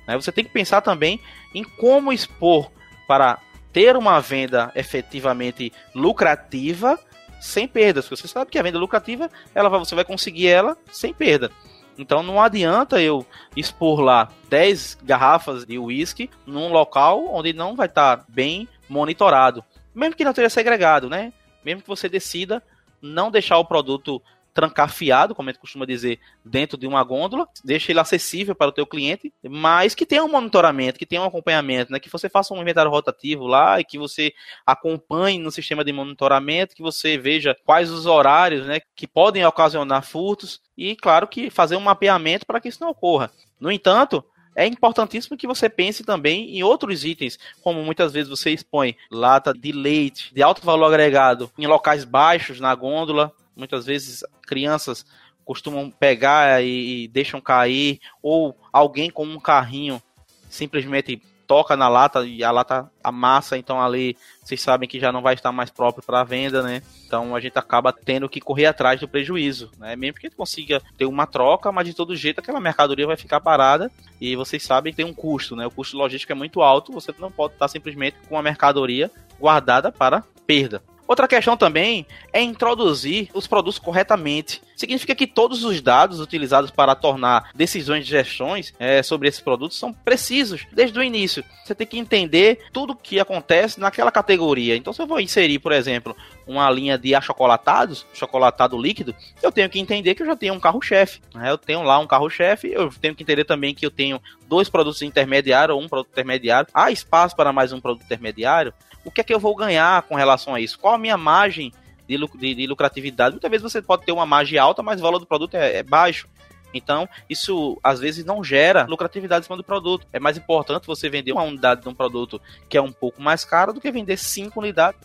Né? 0.09 0.17
Você 0.17 0.33
tem 0.33 0.43
que 0.43 0.51
pensar 0.51 0.81
também 0.81 1.21
em 1.55 1.65
como 1.65 2.15
expor 2.15 2.71
para 3.07 3.39
ter 3.73 3.97
uma 3.97 4.21
venda 4.21 4.71
efetivamente 4.75 5.73
lucrativa 5.95 6.99
sem 7.41 7.67
perdas. 7.67 8.09
Você 8.09 8.29
sabe 8.29 8.51
que 8.51 8.59
a 8.59 8.63
venda 8.63 8.79
lucrativa, 8.79 9.31
ela 9.55 9.69
você 9.69 9.95
vai 9.95 10.05
conseguir 10.05 10.49
ela 10.49 10.77
sem 10.91 11.13
perda. 11.13 11.51
Então 11.99 12.23
não 12.23 12.41
adianta 12.41 13.01
eu 13.03 13.27
expor 13.57 14.01
lá 14.01 14.29
10 14.49 14.99
garrafas 15.03 15.67
de 15.67 15.79
uísque 15.79 16.31
num 16.47 16.69
local 16.69 17.27
onde 17.35 17.53
não 17.53 17.75
vai 17.75 17.87
estar 17.87 18.19
tá 18.19 18.25
bem 18.29 18.69
monitorado. 18.89 19.65
Mesmo 19.95 20.17
que 20.17 20.25
não 20.25 20.31
esteja 20.31 20.49
segregado, 20.49 21.11
né? 21.11 21.33
Mesmo 21.65 21.83
que 21.83 21.89
você 21.89 22.09
decida 22.09 22.63
não 23.01 23.31
deixar 23.31 23.59
o 23.59 23.65
produto 23.65 24.23
trancafiado, 24.53 25.35
como 25.35 25.49
a 25.49 25.53
gente 25.53 25.61
costuma 25.61 25.87
dizer, 25.87 26.21
dentro 26.45 26.77
de 26.77 26.87
uma 26.87 27.03
gôndola, 27.03 27.49
deixa 27.65 27.91
ele 27.93 28.01
acessível 28.01 28.55
para 28.55 28.69
o 28.69 28.73
teu 28.73 28.87
cliente, 28.87 29.33
mas 29.43 29.95
que 29.95 30.07
tenha 30.07 30.25
um 30.25 30.31
monitoramento, 30.31 30.99
que 30.99 31.07
tenha 31.07 31.23
um 31.23 31.27
acompanhamento, 31.27 31.93
né? 31.93 31.99
que 31.99 32.11
você 32.11 32.29
faça 32.29 32.53
um 32.53 32.61
inventário 32.61 32.91
rotativo 32.91 33.47
lá 33.47 33.81
e 33.81 33.85
que 33.85 33.99
você 33.99 34.33
acompanhe 34.67 35.39
no 35.39 35.51
sistema 35.51 35.85
de 35.85 35.93
monitoramento, 35.93 36.75
que 36.75 36.83
você 36.83 37.17
veja 37.17 37.57
quais 37.65 37.91
os 37.91 38.07
horários 38.07 38.67
né, 38.67 38.81
que 38.95 39.07
podem 39.07 39.45
ocasionar 39.45 40.03
furtos 40.03 40.61
e, 40.77 40.95
claro, 40.97 41.27
que 41.27 41.51
fazer 41.51 41.77
um 41.77 41.81
mapeamento 41.81 42.47
para 42.47 42.61
que 42.61 42.69
isso 42.69 42.83
não 42.83 42.91
ocorra. 42.91 43.31
No 43.59 43.71
entanto, 43.71 44.25
é 44.55 44.67
importantíssimo 44.67 45.37
que 45.37 45.47
você 45.47 45.69
pense 45.69 46.05
também 46.05 46.57
em 46.57 46.63
outros 46.63 47.05
itens, 47.05 47.39
como 47.63 47.83
muitas 47.83 48.13
vezes 48.13 48.29
você 48.29 48.51
expõe 48.51 48.97
lata 49.11 49.53
de 49.53 49.73
leite 49.73 50.33
de 50.35 50.43
alto 50.43 50.63
valor 50.63 50.87
agregado 50.87 51.51
em 51.57 51.67
locais 51.67 52.05
baixos 52.05 52.61
na 52.61 52.75
gôndola, 52.75 53.33
Muitas 53.57 53.87
vezes 53.87 54.25
crianças 54.43 55.05
costumam 55.45 55.91
pegar 55.91 56.63
e, 56.63 57.05
e 57.05 57.09
deixam 57.09 57.41
cair, 57.41 58.01
ou 58.23 58.57
alguém 58.73 59.11
com 59.11 59.25
um 59.25 59.41
carrinho 59.41 60.01
simplesmente 60.49 61.21
toca 61.47 61.77
na 61.77 61.87
lata 61.87 62.25
e 62.25 62.43
a 62.43 62.51
lata 62.51 62.91
amassa, 63.05 63.59
então 63.59 63.79
ali 63.79 64.17
vocês 64.43 64.59
sabem 64.61 64.89
que 64.89 64.99
já 64.99 65.13
não 65.13 65.21
vai 65.21 65.35
estar 65.35 65.53
mais 65.53 65.69
próprio 65.69 66.03
para 66.03 66.25
venda, 66.25 66.63
né? 66.63 66.83
Então 67.07 67.37
a 67.37 67.41
gente 67.41 67.59
acaba 67.59 67.93
tendo 67.93 68.27
que 68.27 68.41
correr 68.41 68.65
atrás 68.65 69.01
do 69.01 69.07
prejuízo, 69.07 69.71
né? 69.79 69.95
Mesmo 69.95 70.19
que 70.19 70.27
a 70.27 70.31
gente 70.31 70.37
consiga 70.37 70.81
ter 70.97 71.05
uma 71.05 71.27
troca, 71.27 71.71
mas 71.71 71.87
de 71.87 71.93
todo 71.93 72.17
jeito 72.17 72.39
aquela 72.39 72.61
mercadoria 72.61 73.07
vai 73.07 73.19
ficar 73.19 73.41
parada 73.41 73.91
e 74.19 74.35
vocês 74.35 74.63
sabem 74.63 74.93
que 74.93 74.97
tem 74.97 75.05
um 75.05 75.13
custo, 75.13 75.55
né? 75.55 75.67
O 75.67 75.71
custo 75.71 75.97
logístico 75.97 76.33
é 76.33 76.35
muito 76.35 76.63
alto, 76.63 76.93
você 76.93 77.15
não 77.19 77.31
pode 77.31 77.53
estar 77.53 77.69
simplesmente 77.69 78.17
com 78.29 78.39
a 78.39 78.43
mercadoria 78.43 79.11
guardada 79.39 79.93
para 79.93 80.25
perda. 80.47 80.83
Outra 81.07 81.29
questão 81.29 81.57
também 81.57 82.07
é 82.33 82.41
introduzir 82.41 83.29
os 83.35 83.47
produtos 83.47 83.79
corretamente. 83.79 84.63
Significa 84.83 85.15
que 85.15 85.29
todos 85.29 85.63
os 85.63 85.81
dados 85.81 86.19
utilizados 86.19 86.69
para 86.69 86.97
tornar 86.97 87.51
decisões 87.55 88.05
de 88.05 88.11
gestões 88.11 88.75
é, 88.81 89.01
sobre 89.01 89.29
esses 89.29 89.41
produtos 89.41 89.79
são 89.79 89.93
precisos 89.93 90.67
desde 90.73 90.99
o 90.99 91.03
início. 91.05 91.45
Você 91.65 91.73
tem 91.73 91.87
que 91.87 91.97
entender 91.97 92.65
tudo 92.73 92.93
o 92.93 92.97
que 92.97 93.21
acontece 93.21 93.79
naquela 93.79 94.11
categoria. 94.11 94.75
Então, 94.75 94.93
se 94.93 95.01
eu 95.01 95.07
vou 95.07 95.21
inserir, 95.21 95.61
por 95.61 95.71
exemplo, 95.71 96.17
uma 96.49 96.69
linha 96.69 96.99
de 96.99 97.15
achocolatados, 97.15 98.05
chocolatado 98.13 98.77
líquido, 98.77 99.15
eu 99.41 99.53
tenho 99.53 99.71
que 99.71 99.79
entender 99.79 100.17
que 100.17 100.23
eu 100.25 100.27
já 100.27 100.35
tenho 100.35 100.55
um 100.55 100.59
carro-chefe. 100.59 101.21
Né? 101.33 101.49
Eu 101.49 101.59
tenho 101.59 101.85
lá 101.85 102.01
um 102.01 102.07
carro-chefe, 102.09 102.73
eu 102.73 102.93
tenho 103.01 103.15
que 103.15 103.23
entender 103.23 103.45
também 103.45 103.73
que 103.73 103.87
eu 103.87 103.91
tenho 103.91 104.21
dois 104.49 104.69
produtos 104.69 105.01
intermediários 105.03 105.77
ou 105.77 105.81
um 105.81 105.89
produto 105.89 106.11
intermediário. 106.11 106.69
Há 106.75 106.91
espaço 106.91 107.37
para 107.37 107.53
mais 107.53 107.73
um 107.73 107.81
produto 107.81 108.03
intermediário? 108.03 108.75
o 109.05 109.11
que 109.11 109.21
é 109.21 109.25
que 109.25 109.35
eu 109.35 109.41
vou 109.41 109.55
ganhar 109.55 110.03
com 110.03 110.15
relação 110.15 110.55
a 110.55 110.61
isso? 110.61 110.79
Qual 110.79 110.95
a 110.95 110.99
minha 110.99 111.17
margem 111.17 111.73
de, 112.09 112.17
de, 112.39 112.55
de 112.55 112.67
lucratividade? 112.67 113.33
Muitas 113.33 113.51
vezes 113.51 113.63
você 113.63 113.83
pode 113.83 114.05
ter 114.05 114.13
uma 114.13 114.27
margem 114.27 114.59
alta, 114.59 114.83
mas 114.83 115.01
o 115.01 115.03
valor 115.03 115.19
do 115.19 115.27
produto 115.27 115.55
é, 115.55 115.77
é 115.77 115.83
baixo. 115.83 116.29
Então, 116.75 117.09
isso 117.29 117.79
às 117.83 118.01
vezes 118.01 118.25
não 118.25 118.43
gera 118.43 118.87
lucratividade 118.87 119.45
em 119.45 119.47
cima 119.47 119.57
do 119.57 119.65
produto. 119.65 120.07
É 120.13 120.19
mais 120.19 120.37
importante 120.37 120.87
você 120.87 121.09
vender 121.09 121.33
uma 121.33 121.43
unidade 121.43 121.83
de 121.83 121.89
um 121.89 121.95
produto 121.95 122.41
que 122.69 122.77
é 122.77 122.83
um 122.83 122.93
pouco 122.93 123.21
mais 123.21 123.45
caro 123.45 123.73
do 123.73 123.81
que 123.81 123.91
vender 123.91 124.17
cinco 124.17 124.61
unidades. 124.61 125.01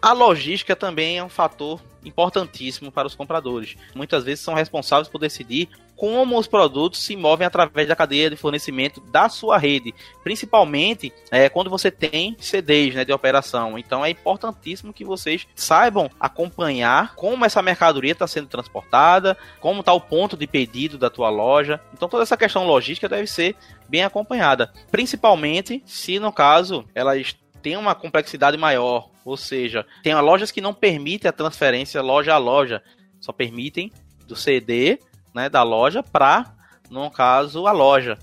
A 0.00 0.12
logística 0.12 0.76
também 0.76 1.18
é 1.18 1.24
um 1.24 1.28
fator 1.28 1.80
importantíssimo 2.04 2.92
para 2.92 3.06
os 3.06 3.14
compradores. 3.14 3.76
Muitas 3.94 4.22
vezes 4.22 4.44
são 4.44 4.54
responsáveis 4.54 5.08
por 5.08 5.18
decidir 5.18 5.68
como 5.98 6.38
os 6.38 6.46
produtos 6.46 7.02
se 7.02 7.16
movem 7.16 7.44
através 7.44 7.88
da 7.88 7.96
cadeia 7.96 8.30
de 8.30 8.36
fornecimento 8.36 9.00
da 9.00 9.28
sua 9.28 9.58
rede, 9.58 9.92
principalmente 10.22 11.12
é, 11.28 11.48
quando 11.48 11.68
você 11.68 11.90
tem 11.90 12.36
CDs 12.38 12.94
né, 12.94 13.04
de 13.04 13.12
operação. 13.12 13.76
Então 13.76 14.04
é 14.04 14.10
importantíssimo 14.10 14.92
que 14.92 15.04
vocês 15.04 15.48
saibam 15.56 16.08
acompanhar 16.20 17.16
como 17.16 17.44
essa 17.44 17.60
mercadoria 17.60 18.12
está 18.12 18.28
sendo 18.28 18.46
transportada, 18.46 19.36
como 19.58 19.80
está 19.80 19.92
o 19.92 20.00
ponto 20.00 20.36
de 20.36 20.46
pedido 20.46 20.96
da 20.96 21.10
tua 21.10 21.30
loja. 21.30 21.80
Então 21.92 22.08
toda 22.08 22.22
essa 22.22 22.36
questão 22.36 22.64
logística 22.64 23.08
deve 23.08 23.26
ser 23.26 23.56
bem 23.88 24.04
acompanhada, 24.04 24.72
principalmente 24.92 25.82
se 25.84 26.20
no 26.20 26.32
caso 26.32 26.84
elas 26.94 27.34
têm 27.60 27.76
uma 27.76 27.96
complexidade 27.96 28.56
maior, 28.56 29.10
ou 29.24 29.36
seja, 29.36 29.84
tem 30.04 30.14
lojas 30.14 30.52
que 30.52 30.60
não 30.60 30.72
permitem 30.72 31.28
a 31.28 31.32
transferência 31.32 32.00
loja 32.00 32.34
a 32.34 32.38
loja, 32.38 32.80
só 33.18 33.32
permitem 33.32 33.90
do 34.28 34.36
CD 34.36 35.00
né, 35.34 35.48
da 35.48 35.62
loja 35.62 36.02
para, 36.02 36.54
no 36.90 37.10
caso, 37.10 37.66
a 37.66 37.72
loja. 37.72 38.18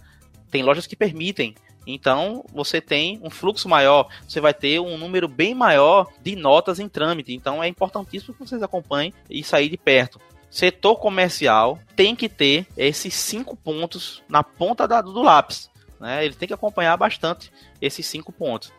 Tem 0.49 0.63
lojas 0.63 0.87
que 0.87 0.95
permitem. 0.95 1.55
Então, 1.87 2.43
você 2.51 2.81
tem 2.81 3.19
um 3.23 3.29
fluxo 3.29 3.69
maior, 3.69 4.07
você 4.27 4.41
vai 4.41 4.53
ter 4.53 4.79
um 4.79 4.97
número 4.97 5.27
bem 5.27 5.53
maior 5.53 6.07
de 6.21 6.35
notas 6.35 6.79
em 6.79 6.89
trâmite. 6.89 7.33
Então, 7.33 7.63
é 7.63 7.67
importantíssimo 7.67 8.33
que 8.33 8.39
vocês 8.39 8.63
acompanhem 8.63 9.13
e 9.29 9.43
sair 9.43 9.69
de 9.69 9.77
perto. 9.77 10.19
Setor 10.49 10.95
comercial 10.95 11.77
tem 11.95 12.15
que 12.15 12.29
ter 12.29 12.65
esses 12.77 13.13
cinco 13.13 13.55
pontos 13.55 14.23
na 14.27 14.43
ponta 14.43 14.87
do 15.01 15.21
lápis. 15.21 15.69
Né? 15.99 16.25
Ele 16.25 16.33
tem 16.33 16.47
que 16.47 16.53
acompanhar 16.53 16.95
bastante 16.97 17.51
esses 17.81 18.05
cinco 18.05 18.31
pontos. 18.31 18.71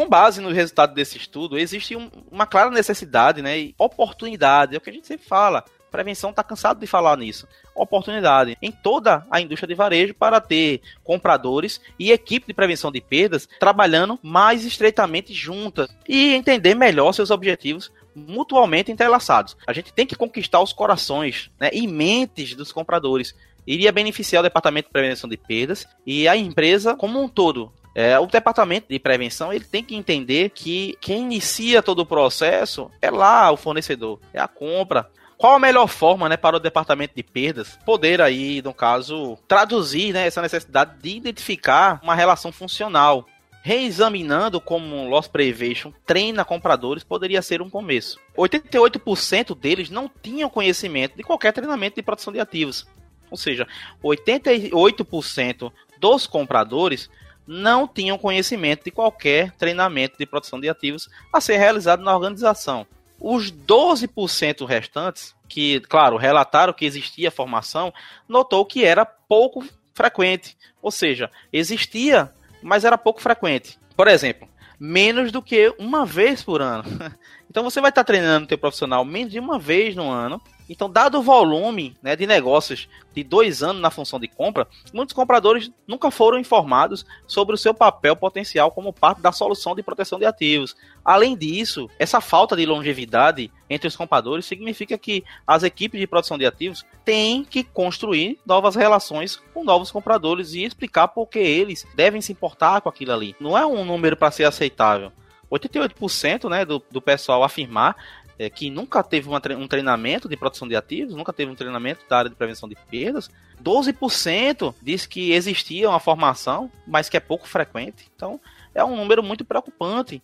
Com 0.00 0.08
base 0.08 0.40
no 0.40 0.50
resultado 0.50 0.94
desse 0.94 1.18
estudo, 1.18 1.58
existe 1.58 1.94
um, 1.94 2.10
uma 2.30 2.46
clara 2.46 2.70
necessidade 2.70 3.42
né, 3.42 3.58
e 3.58 3.74
oportunidade, 3.76 4.74
é 4.74 4.78
o 4.78 4.80
que 4.80 4.88
a 4.88 4.92
gente 4.94 5.06
sempre 5.06 5.26
fala. 5.26 5.62
Prevenção 5.90 6.30
está 6.30 6.42
cansado 6.42 6.80
de 6.80 6.86
falar 6.86 7.18
nisso. 7.18 7.46
Oportunidade 7.74 8.56
em 8.62 8.72
toda 8.72 9.26
a 9.30 9.42
indústria 9.42 9.68
de 9.68 9.74
varejo 9.74 10.14
para 10.14 10.40
ter 10.40 10.80
compradores 11.04 11.82
e 11.98 12.12
equipe 12.12 12.46
de 12.46 12.54
prevenção 12.54 12.90
de 12.90 12.98
perdas 13.02 13.46
trabalhando 13.58 14.18
mais 14.22 14.64
estreitamente 14.64 15.34
juntas 15.34 15.94
e 16.08 16.32
entender 16.32 16.74
melhor 16.74 17.12
seus 17.12 17.30
objetivos 17.30 17.92
mutuamente 18.16 18.90
entrelaçados. 18.90 19.54
A 19.66 19.72
gente 19.74 19.92
tem 19.92 20.06
que 20.06 20.16
conquistar 20.16 20.62
os 20.62 20.72
corações 20.72 21.50
né, 21.60 21.68
e 21.74 21.86
mentes 21.86 22.54
dos 22.54 22.72
compradores. 22.72 23.34
Iria 23.66 23.92
beneficiar 23.92 24.40
o 24.40 24.44
departamento 24.44 24.88
de 24.88 24.92
prevenção 24.92 25.28
de 25.28 25.36
perdas 25.36 25.86
e 26.06 26.26
a 26.26 26.34
empresa 26.34 26.96
como 26.96 27.22
um 27.22 27.28
todo. 27.28 27.70
É, 27.94 28.18
o 28.18 28.26
departamento 28.26 28.86
de 28.88 28.98
prevenção 28.98 29.52
ele 29.52 29.64
tem 29.64 29.82
que 29.82 29.96
entender 29.96 30.50
que 30.50 30.96
quem 31.00 31.22
inicia 31.22 31.82
todo 31.82 32.00
o 32.00 32.06
processo 32.06 32.90
é 33.02 33.10
lá 33.10 33.50
o 33.50 33.56
fornecedor, 33.56 34.20
é 34.32 34.40
a 34.40 34.48
compra. 34.48 35.10
Qual 35.36 35.54
a 35.54 35.58
melhor 35.58 35.86
forma, 35.86 36.28
né, 36.28 36.36
para 36.36 36.56
o 36.56 36.60
departamento 36.60 37.14
de 37.16 37.22
perdas 37.22 37.78
poder 37.84 38.20
aí, 38.20 38.60
no 38.62 38.74
caso, 38.74 39.38
traduzir, 39.48 40.12
né, 40.12 40.26
essa 40.26 40.42
necessidade 40.42 41.00
de 41.00 41.16
identificar 41.16 41.98
uma 42.02 42.14
relação 42.14 42.52
funcional 42.52 43.26
reexaminando 43.62 44.60
como 44.60 45.08
Loss 45.08 45.28
Prevention 45.28 45.92
treina 46.06 46.44
compradores 46.44 47.04
poderia 47.04 47.42
ser 47.42 47.60
um 47.60 47.70
começo. 47.70 48.18
88% 48.36 49.54
deles 49.58 49.90
não 49.90 50.10
tinham 50.22 50.48
conhecimento 50.48 51.16
de 51.16 51.22
qualquer 51.22 51.52
treinamento 51.52 51.96
de 51.96 52.02
produção 52.02 52.32
de 52.32 52.40
ativos. 52.40 52.86
Ou 53.30 53.36
seja, 53.36 53.66
88% 54.02 55.72
dos 55.98 56.26
compradores 56.26 57.10
não 57.52 57.88
tinham 57.88 58.16
conhecimento 58.16 58.84
de 58.84 58.92
qualquer 58.92 59.50
treinamento 59.56 60.16
de 60.16 60.24
produção 60.24 60.60
de 60.60 60.68
ativos 60.68 61.10
a 61.32 61.40
ser 61.40 61.56
realizado 61.56 62.00
na 62.00 62.14
organização. 62.14 62.86
Os 63.18 63.50
12% 63.50 64.64
restantes, 64.64 65.34
que, 65.48 65.80
claro, 65.80 66.16
relataram 66.16 66.72
que 66.72 66.84
existia 66.84 67.28
formação, 67.28 67.92
notou 68.28 68.64
que 68.64 68.84
era 68.84 69.04
pouco 69.04 69.66
frequente. 69.92 70.56
Ou 70.80 70.92
seja, 70.92 71.28
existia, 71.52 72.30
mas 72.62 72.84
era 72.84 72.96
pouco 72.96 73.20
frequente. 73.20 73.76
Por 73.96 74.06
exemplo, 74.06 74.48
menos 74.78 75.32
do 75.32 75.42
que 75.42 75.74
uma 75.76 76.06
vez 76.06 76.44
por 76.44 76.62
ano. 76.62 76.84
Então 77.50 77.64
você 77.64 77.80
vai 77.80 77.90
estar 77.90 78.04
treinando 78.04 78.44
o 78.44 78.48
teu 78.48 78.56
profissional 78.56 79.04
menos 79.04 79.32
de 79.32 79.40
uma 79.40 79.58
vez 79.58 79.96
no 79.96 80.08
ano 80.08 80.40
então, 80.70 80.88
dado 80.88 81.18
o 81.18 81.22
volume 81.22 81.96
né, 82.00 82.14
de 82.14 82.28
negócios 82.28 82.88
de 83.12 83.24
dois 83.24 83.60
anos 83.60 83.82
na 83.82 83.90
função 83.90 84.20
de 84.20 84.28
compra, 84.28 84.68
muitos 84.94 85.12
compradores 85.12 85.68
nunca 85.84 86.12
foram 86.12 86.38
informados 86.38 87.04
sobre 87.26 87.56
o 87.56 87.58
seu 87.58 87.74
papel 87.74 88.14
potencial 88.14 88.70
como 88.70 88.92
parte 88.92 89.20
da 89.20 89.32
solução 89.32 89.74
de 89.74 89.82
proteção 89.82 90.16
de 90.16 90.26
ativos. 90.26 90.76
Além 91.04 91.36
disso, 91.36 91.90
essa 91.98 92.20
falta 92.20 92.54
de 92.54 92.64
longevidade 92.64 93.50
entre 93.68 93.88
os 93.88 93.96
compradores 93.96 94.46
significa 94.46 94.96
que 94.96 95.24
as 95.44 95.64
equipes 95.64 95.98
de 95.98 96.06
produção 96.06 96.38
de 96.38 96.46
ativos 96.46 96.86
têm 97.04 97.42
que 97.42 97.64
construir 97.64 98.38
novas 98.46 98.76
relações 98.76 99.42
com 99.52 99.64
novos 99.64 99.90
compradores 99.90 100.54
e 100.54 100.62
explicar 100.62 101.08
por 101.08 101.26
que 101.26 101.40
eles 101.40 101.84
devem 101.96 102.20
se 102.20 102.30
importar 102.30 102.80
com 102.80 102.88
aquilo 102.88 103.12
ali. 103.12 103.34
Não 103.40 103.58
é 103.58 103.66
um 103.66 103.84
número 103.84 104.16
para 104.16 104.30
ser 104.30 104.44
aceitável. 104.44 105.10
88% 105.50 106.48
né, 106.48 106.64
do, 106.64 106.82
do 106.90 107.02
pessoal 107.02 107.42
afirmar 107.42 107.96
é, 108.40 108.48
que 108.48 108.70
nunca 108.70 109.02
teve 109.02 109.28
uma, 109.28 109.40
um 109.58 109.68
treinamento 109.68 110.26
de 110.26 110.34
produção 110.34 110.66
de 110.66 110.74
ativos, 110.74 111.14
nunca 111.14 111.30
teve 111.30 111.50
um 111.50 111.54
treinamento 111.54 112.00
da 112.08 112.18
área 112.18 112.30
de 112.30 112.36
prevenção 112.36 112.66
de 112.66 112.74
perdas. 112.74 113.30
12% 113.62 114.74
diz 114.80 115.04
que 115.04 115.32
existia 115.32 115.90
uma 115.90 116.00
formação, 116.00 116.72
mas 116.86 117.10
que 117.10 117.18
é 117.18 117.20
pouco 117.20 117.46
frequente. 117.46 118.10
Então, 118.16 118.40
é 118.74 118.82
um 118.82 118.96
número 118.96 119.22
muito 119.22 119.44
preocupante. 119.44 120.22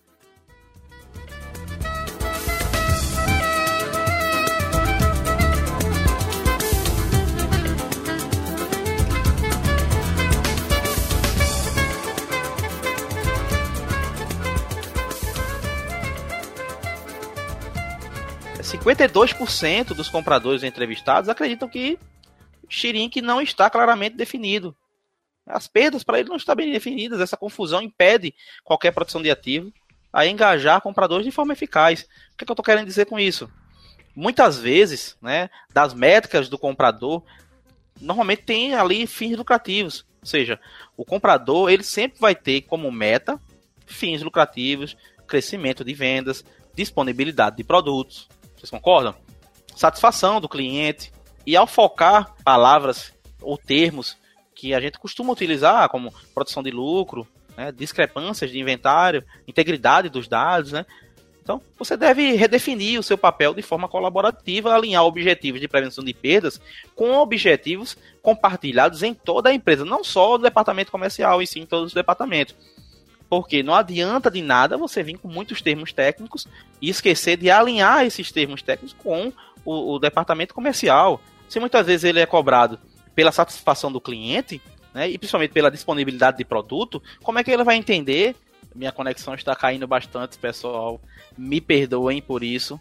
52% 18.86 19.94
dos 19.94 20.08
compradores 20.08 20.62
entrevistados 20.62 21.28
acreditam 21.28 21.68
que 21.68 21.98
Xirink 22.68 23.20
não 23.20 23.40
está 23.40 23.68
claramente 23.68 24.16
definido. 24.16 24.76
As 25.44 25.66
perdas 25.66 26.04
para 26.04 26.20
ele 26.20 26.28
não 26.28 26.36
estão 26.36 26.54
bem 26.54 26.70
definidas. 26.70 27.20
Essa 27.20 27.36
confusão 27.36 27.82
impede 27.82 28.32
qualquer 28.62 28.92
produção 28.92 29.20
de 29.20 29.30
ativo 29.30 29.72
a 30.12 30.24
engajar 30.24 30.80
compradores 30.80 31.26
de 31.26 31.32
forma 31.32 31.52
eficaz. 31.52 32.02
O 32.02 32.36
que, 32.36 32.44
é 32.44 32.46
que 32.46 32.50
eu 32.50 32.54
estou 32.54 32.64
querendo 32.64 32.86
dizer 32.86 33.06
com 33.06 33.18
isso? 33.18 33.50
Muitas 34.14 34.56
vezes, 34.56 35.16
né, 35.20 35.50
das 35.72 35.92
métricas 35.92 36.48
do 36.48 36.56
comprador, 36.56 37.24
normalmente 38.00 38.42
tem 38.42 38.74
ali 38.74 39.04
fins 39.06 39.36
lucrativos. 39.36 40.06
Ou 40.20 40.26
seja, 40.26 40.60
o 40.96 41.04
comprador 41.04 41.70
ele 41.70 41.82
sempre 41.82 42.20
vai 42.20 42.34
ter 42.34 42.62
como 42.62 42.90
meta 42.90 43.40
fins 43.84 44.22
lucrativos, 44.22 44.96
crescimento 45.26 45.84
de 45.84 45.92
vendas, 45.92 46.44
disponibilidade 46.74 47.56
de 47.56 47.64
produtos. 47.64 48.28
Vocês 48.66 48.70
concordam? 48.70 49.14
Satisfação 49.76 50.40
do 50.40 50.48
cliente. 50.48 51.12
E 51.46 51.56
ao 51.56 51.66
focar 51.66 52.34
palavras 52.44 53.12
ou 53.40 53.56
termos 53.56 54.16
que 54.54 54.74
a 54.74 54.80
gente 54.80 54.98
costuma 54.98 55.32
utilizar, 55.32 55.88
como 55.88 56.12
produção 56.34 56.62
de 56.62 56.72
lucro, 56.72 57.26
né, 57.56 57.70
discrepâncias 57.70 58.50
de 58.50 58.58
inventário, 58.58 59.22
integridade 59.46 60.08
dos 60.08 60.26
dados, 60.26 60.72
né? 60.72 60.84
Então, 61.40 61.62
você 61.78 61.96
deve 61.96 62.32
redefinir 62.32 62.98
o 62.98 63.04
seu 63.04 63.16
papel 63.16 63.54
de 63.54 63.62
forma 63.62 63.86
colaborativa, 63.86 64.74
alinhar 64.74 65.04
objetivos 65.04 65.60
de 65.60 65.68
prevenção 65.68 66.02
de 66.02 66.12
perdas 66.12 66.60
com 66.96 67.12
objetivos 67.12 67.96
compartilhados 68.20 69.04
em 69.04 69.14
toda 69.14 69.50
a 69.50 69.54
empresa, 69.54 69.84
não 69.84 70.02
só 70.02 70.36
no 70.36 70.42
departamento 70.42 70.90
comercial, 70.90 71.40
e 71.40 71.46
sim 71.46 71.60
em 71.60 71.66
todos 71.66 71.88
os 71.88 71.94
departamentos. 71.94 72.56
Porque 73.28 73.62
não 73.62 73.74
adianta 73.74 74.30
de 74.30 74.40
nada 74.40 74.76
você 74.76 75.02
vir 75.02 75.18
com 75.18 75.28
muitos 75.28 75.60
termos 75.60 75.92
técnicos 75.92 76.46
e 76.80 76.88
esquecer 76.88 77.36
de 77.36 77.50
alinhar 77.50 78.04
esses 78.04 78.30
termos 78.30 78.62
técnicos 78.62 78.96
com 79.02 79.32
o, 79.64 79.94
o 79.94 79.98
departamento 79.98 80.54
comercial. 80.54 81.20
Se 81.48 81.58
muitas 81.58 81.86
vezes 81.86 82.04
ele 82.04 82.20
é 82.20 82.26
cobrado 82.26 82.78
pela 83.14 83.32
satisfação 83.32 83.90
do 83.90 84.00
cliente, 84.00 84.60
né, 84.94 85.08
e 85.08 85.18
principalmente 85.18 85.52
pela 85.52 85.70
disponibilidade 85.70 86.38
de 86.38 86.44
produto, 86.44 87.02
como 87.22 87.38
é 87.38 87.44
que 87.44 87.50
ele 87.50 87.64
vai 87.64 87.76
entender? 87.76 88.36
Minha 88.74 88.92
conexão 88.92 89.34
está 89.34 89.56
caindo 89.56 89.86
bastante, 89.86 90.38
pessoal. 90.38 91.00
Me 91.36 91.60
perdoem 91.60 92.20
por 92.20 92.42
isso. 92.42 92.80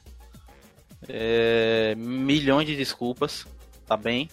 É, 1.08 1.96
milhões 1.98 2.68
de 2.68 2.76
desculpas, 2.76 3.48
tá 3.88 3.96
bem? 3.96 4.30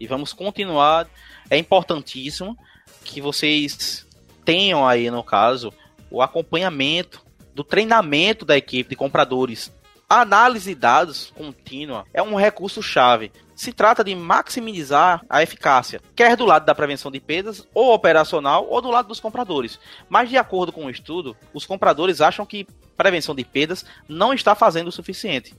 E 0.00 0.06
vamos 0.06 0.32
continuar. 0.32 1.08
É 1.50 1.58
importantíssimo 1.58 2.56
que 3.04 3.20
vocês 3.20 4.06
tenham 4.44 4.86
aí, 4.86 5.10
no 5.10 5.22
caso, 5.22 5.72
o 6.10 6.22
acompanhamento 6.22 7.24
do 7.54 7.64
treinamento 7.64 8.44
da 8.44 8.56
equipe 8.56 8.90
de 8.90 8.96
compradores. 8.96 9.72
A 10.08 10.20
análise 10.20 10.74
de 10.74 10.80
dados 10.80 11.32
contínua 11.34 12.04
é 12.12 12.22
um 12.22 12.34
recurso-chave. 12.34 13.32
Se 13.54 13.72
trata 13.72 14.02
de 14.02 14.14
maximizar 14.14 15.24
a 15.28 15.42
eficácia, 15.42 16.00
quer 16.14 16.36
do 16.36 16.44
lado 16.44 16.66
da 16.66 16.74
prevenção 16.74 17.10
de 17.10 17.20
perdas, 17.20 17.66
ou 17.72 17.94
operacional, 17.94 18.66
ou 18.68 18.82
do 18.82 18.90
lado 18.90 19.08
dos 19.08 19.20
compradores. 19.20 19.78
Mas, 20.08 20.28
de 20.28 20.36
acordo 20.36 20.72
com 20.72 20.86
o 20.86 20.90
estudo, 20.90 21.36
os 21.54 21.64
compradores 21.64 22.20
acham 22.20 22.44
que 22.44 22.66
prevenção 22.96 23.34
de 23.34 23.44
perdas 23.44 23.84
não 24.08 24.34
está 24.34 24.54
fazendo 24.54 24.88
o 24.88 24.92
suficiente. 24.92 25.54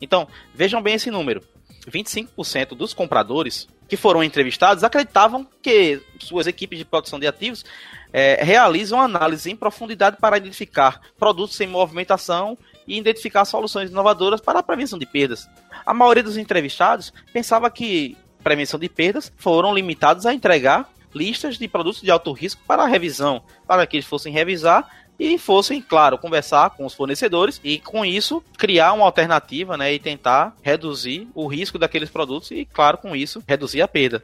Então, 0.00 0.28
vejam 0.54 0.82
bem 0.82 0.94
esse 0.94 1.10
número: 1.10 1.42
25% 1.88 2.74
dos 2.74 2.94
compradores 2.94 3.68
que 3.88 3.96
foram 3.96 4.24
entrevistados 4.24 4.82
acreditavam 4.82 5.46
que 5.62 6.00
suas 6.18 6.46
equipes 6.46 6.78
de 6.78 6.84
produção 6.84 7.20
de 7.20 7.26
ativos 7.26 7.64
é, 8.12 8.42
realizam 8.42 9.00
análise 9.00 9.50
em 9.50 9.56
profundidade 9.56 10.16
para 10.18 10.38
identificar 10.38 11.00
produtos 11.18 11.56
sem 11.56 11.66
movimentação 11.66 12.56
e 12.86 12.98
identificar 12.98 13.44
soluções 13.44 13.90
inovadoras 13.90 14.40
para 14.40 14.60
a 14.60 14.62
prevenção 14.62 14.98
de 14.98 15.06
perdas. 15.06 15.48
A 15.84 15.92
maioria 15.92 16.22
dos 16.22 16.36
entrevistados 16.36 17.12
pensava 17.32 17.70
que 17.70 18.16
prevenção 18.42 18.78
de 18.78 18.88
perdas 18.88 19.32
foram 19.36 19.74
limitados 19.74 20.26
a 20.26 20.34
entregar 20.34 20.88
listas 21.14 21.56
de 21.56 21.68
produtos 21.68 22.02
de 22.02 22.10
alto 22.10 22.32
risco 22.32 22.60
para 22.66 22.86
revisão, 22.86 23.42
para 23.66 23.86
que 23.86 23.96
eles 23.96 24.06
fossem 24.06 24.32
revisar 24.32 24.88
e 25.18 25.38
fossem, 25.38 25.80
claro, 25.80 26.18
conversar 26.18 26.70
com 26.70 26.84
os 26.84 26.94
fornecedores 26.94 27.60
e 27.62 27.78
com 27.78 28.04
isso 28.04 28.42
criar 28.56 28.92
uma 28.92 29.04
alternativa, 29.04 29.76
né, 29.76 29.92
e 29.92 29.98
tentar 29.98 30.54
reduzir 30.62 31.28
o 31.34 31.46
risco 31.46 31.78
daqueles 31.78 32.10
produtos 32.10 32.50
e, 32.50 32.64
claro, 32.64 32.98
com 32.98 33.14
isso 33.14 33.42
reduzir 33.46 33.82
a 33.82 33.88
perda. 33.88 34.22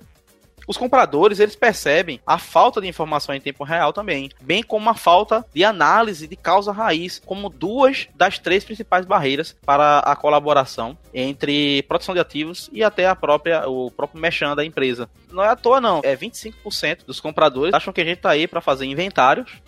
Os 0.70 0.76
compradores, 0.76 1.40
eles 1.40 1.57
percebem 1.57 2.20
a 2.24 2.38
falta 2.38 2.81
de 2.81 2.87
informação 2.87 3.35
em 3.35 3.40
tempo 3.40 3.64
real 3.64 3.92
também, 3.92 4.31
bem 4.40 4.62
como 4.62 4.88
a 4.88 4.94
falta 4.94 5.44
de 5.53 5.64
análise 5.64 6.29
de 6.29 6.37
causa 6.37 6.70
raiz, 6.70 7.20
como 7.26 7.48
duas 7.48 8.07
das 8.14 8.38
três 8.38 8.62
principais 8.62 9.05
barreiras 9.05 9.57
para 9.66 9.98
a 9.98 10.14
colaboração 10.14 10.96
entre 11.12 11.83
produção 11.88 12.14
de 12.14 12.20
ativos 12.20 12.70
e 12.72 12.85
até 12.85 13.09
a 13.09 13.16
própria 13.16 13.68
o 13.68 13.90
próprio 13.90 14.20
mechan 14.20 14.55
da 14.55 14.64
empresa. 14.64 15.11
Não 15.33 15.42
é 15.42 15.48
à 15.48 15.57
toa 15.57 15.81
não, 15.81 16.03
é 16.05 16.16
25% 16.16 17.05
dos 17.05 17.18
compradores 17.18 17.74
acham 17.74 17.92
que 17.92 18.00
a 18.00 18.05
gente 18.05 18.18
está 18.18 18.31
aí 18.31 18.46
para 18.46 18.61
fazer 18.61 18.87
inventários 18.87 19.61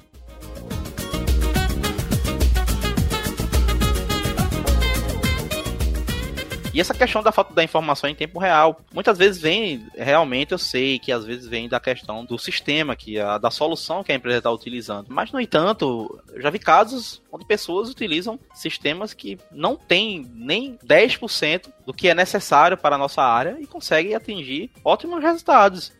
E 6.74 6.80
essa 6.80 6.94
questão 6.94 7.22
da 7.22 7.30
falta 7.30 7.52
da 7.52 7.62
informação 7.62 8.08
em 8.08 8.14
tempo 8.14 8.38
real, 8.38 8.80
muitas 8.94 9.18
vezes 9.18 9.40
vem, 9.40 9.86
realmente 9.94 10.52
eu 10.52 10.58
sei 10.58 10.98
que 10.98 11.12
às 11.12 11.22
vezes 11.22 11.46
vem 11.46 11.68
da 11.68 11.78
questão 11.78 12.24
do 12.24 12.38
sistema, 12.38 12.96
que 12.96 13.20
a, 13.20 13.36
da 13.36 13.50
solução 13.50 14.02
que 14.02 14.10
a 14.10 14.14
empresa 14.14 14.38
está 14.38 14.50
utilizando. 14.50 15.08
Mas, 15.10 15.30
no 15.30 15.38
entanto, 15.38 16.18
já 16.38 16.48
vi 16.48 16.58
casos 16.58 17.20
onde 17.30 17.44
pessoas 17.44 17.90
utilizam 17.90 18.40
sistemas 18.54 19.12
que 19.12 19.38
não 19.50 19.76
têm 19.76 20.26
nem 20.34 20.78
10% 20.78 21.68
do 21.84 21.92
que 21.92 22.08
é 22.08 22.14
necessário 22.14 22.78
para 22.78 22.96
a 22.96 22.98
nossa 22.98 23.22
área 23.22 23.58
e 23.60 23.66
conseguem 23.66 24.14
atingir 24.14 24.70
ótimos 24.82 25.22
resultados. 25.22 25.92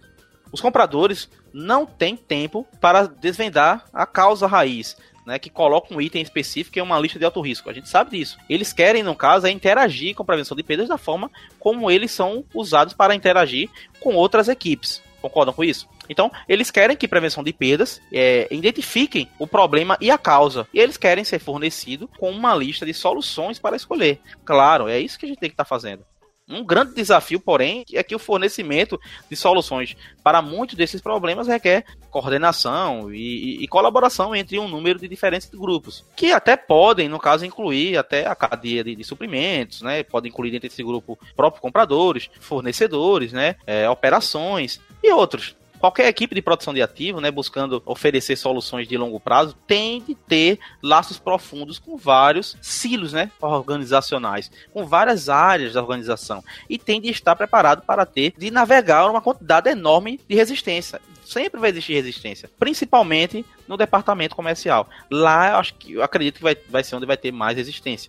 Os 0.50 0.60
compradores 0.60 1.28
não 1.52 1.84
têm 1.84 2.16
tempo 2.16 2.66
para 2.80 3.06
desvendar 3.06 3.84
a 3.92 4.06
causa 4.06 4.46
raiz 4.46 4.96
né, 5.26 5.38
que 5.38 5.50
coloca 5.50 5.94
um 5.94 6.00
item 6.00 6.22
específico 6.22 6.78
em 6.78 6.82
uma 6.82 6.98
lista 6.98 7.18
de 7.18 7.24
alto 7.24 7.40
risco. 7.40 7.70
A 7.70 7.72
gente 7.72 7.88
sabe 7.88 8.18
disso. 8.18 8.38
Eles 8.48 8.72
querem, 8.72 9.02
no 9.02 9.14
caso, 9.14 9.46
é 9.46 9.50
interagir 9.50 10.14
com 10.14 10.22
a 10.22 10.26
prevenção 10.26 10.56
de 10.56 10.62
perdas 10.62 10.88
da 10.88 10.98
forma 10.98 11.30
como 11.58 11.90
eles 11.90 12.10
são 12.10 12.44
usados 12.54 12.94
para 12.94 13.14
interagir 13.14 13.68
com 14.00 14.14
outras 14.14 14.48
equipes. 14.48 15.02
Concordam 15.20 15.54
com 15.54 15.62
isso? 15.62 15.88
Então, 16.08 16.30
eles 16.48 16.70
querem 16.70 16.96
que 16.96 17.06
prevenção 17.06 17.44
de 17.44 17.52
perdas 17.52 18.00
é, 18.12 18.48
identifiquem 18.50 19.28
o 19.38 19.46
problema 19.46 19.96
e 20.00 20.10
a 20.10 20.18
causa. 20.18 20.66
E 20.74 20.80
eles 20.80 20.96
querem 20.96 21.24
ser 21.24 21.38
fornecido 21.38 22.08
com 22.18 22.30
uma 22.30 22.54
lista 22.54 22.84
de 22.84 22.92
soluções 22.92 23.58
para 23.58 23.76
escolher. 23.76 24.20
Claro, 24.44 24.88
é 24.88 24.98
isso 24.98 25.18
que 25.18 25.26
a 25.26 25.28
gente 25.28 25.38
tem 25.38 25.48
que 25.48 25.54
estar 25.54 25.64
tá 25.64 25.68
fazendo. 25.68 26.04
Um 26.52 26.64
grande 26.64 26.94
desafio, 26.94 27.40
porém, 27.40 27.84
é 27.92 28.02
que 28.02 28.14
o 28.14 28.18
fornecimento 28.18 29.00
de 29.28 29.36
soluções 29.36 29.96
para 30.22 30.42
muitos 30.42 30.76
desses 30.76 31.00
problemas 31.00 31.48
requer 31.48 31.84
coordenação 32.10 33.12
e, 33.12 33.62
e, 33.62 33.68
colaboração 33.68 34.36
entre 34.36 34.58
um 34.58 34.68
número 34.68 34.98
de 34.98 35.08
diferentes 35.08 35.48
grupos, 35.48 36.04
que 36.14 36.30
até 36.30 36.56
podem, 36.56 37.08
no 37.08 37.18
caso, 37.18 37.46
incluir 37.46 37.96
até 37.96 38.26
a 38.26 38.34
cadeia 38.34 38.84
de, 38.84 38.94
de 38.94 39.04
suprimentos, 39.04 39.80
né? 39.80 40.02
Pode 40.02 40.28
incluir 40.28 40.50
dentro 40.50 40.68
desse 40.68 40.82
grupo 40.82 41.18
próprios 41.34 41.62
compradores, 41.62 42.30
fornecedores, 42.38 43.32
né? 43.32 43.56
É, 43.66 43.88
operações 43.88 44.80
e 45.02 45.10
outros 45.10 45.56
qualquer 45.82 46.06
equipe 46.06 46.32
de 46.32 46.40
produção 46.40 46.72
de 46.72 46.80
ativo, 46.80 47.20
né, 47.20 47.28
buscando 47.28 47.82
oferecer 47.84 48.36
soluções 48.36 48.86
de 48.86 48.96
longo 48.96 49.18
prazo, 49.18 49.56
tem 49.66 50.00
de 50.00 50.14
ter 50.14 50.60
laços 50.80 51.18
profundos 51.18 51.80
com 51.80 51.96
vários 51.96 52.56
silos, 52.62 53.12
né, 53.12 53.32
organizacionais, 53.40 54.48
com 54.72 54.86
várias 54.86 55.28
áreas 55.28 55.72
da 55.72 55.82
organização 55.82 56.44
e 56.70 56.78
tem 56.78 57.00
de 57.00 57.10
estar 57.10 57.34
preparado 57.34 57.82
para 57.82 58.06
ter 58.06 58.32
de 58.38 58.48
navegar 58.48 59.10
uma 59.10 59.20
quantidade 59.20 59.68
enorme 59.68 60.20
de 60.28 60.36
resistência. 60.36 61.00
Sempre 61.24 61.60
vai 61.60 61.70
existir 61.70 61.94
resistência, 61.94 62.48
principalmente 62.60 63.44
no 63.66 63.76
departamento 63.76 64.36
comercial. 64.36 64.88
Lá, 65.10 65.50
eu 65.50 65.56
acho 65.56 65.74
que 65.74 65.94
eu 65.94 66.02
acredito 66.04 66.36
que 66.36 66.44
vai, 66.44 66.56
vai 66.70 66.84
ser 66.84 66.94
onde 66.94 67.06
vai 67.06 67.16
ter 67.16 67.32
mais 67.32 67.56
resistência. 67.56 68.08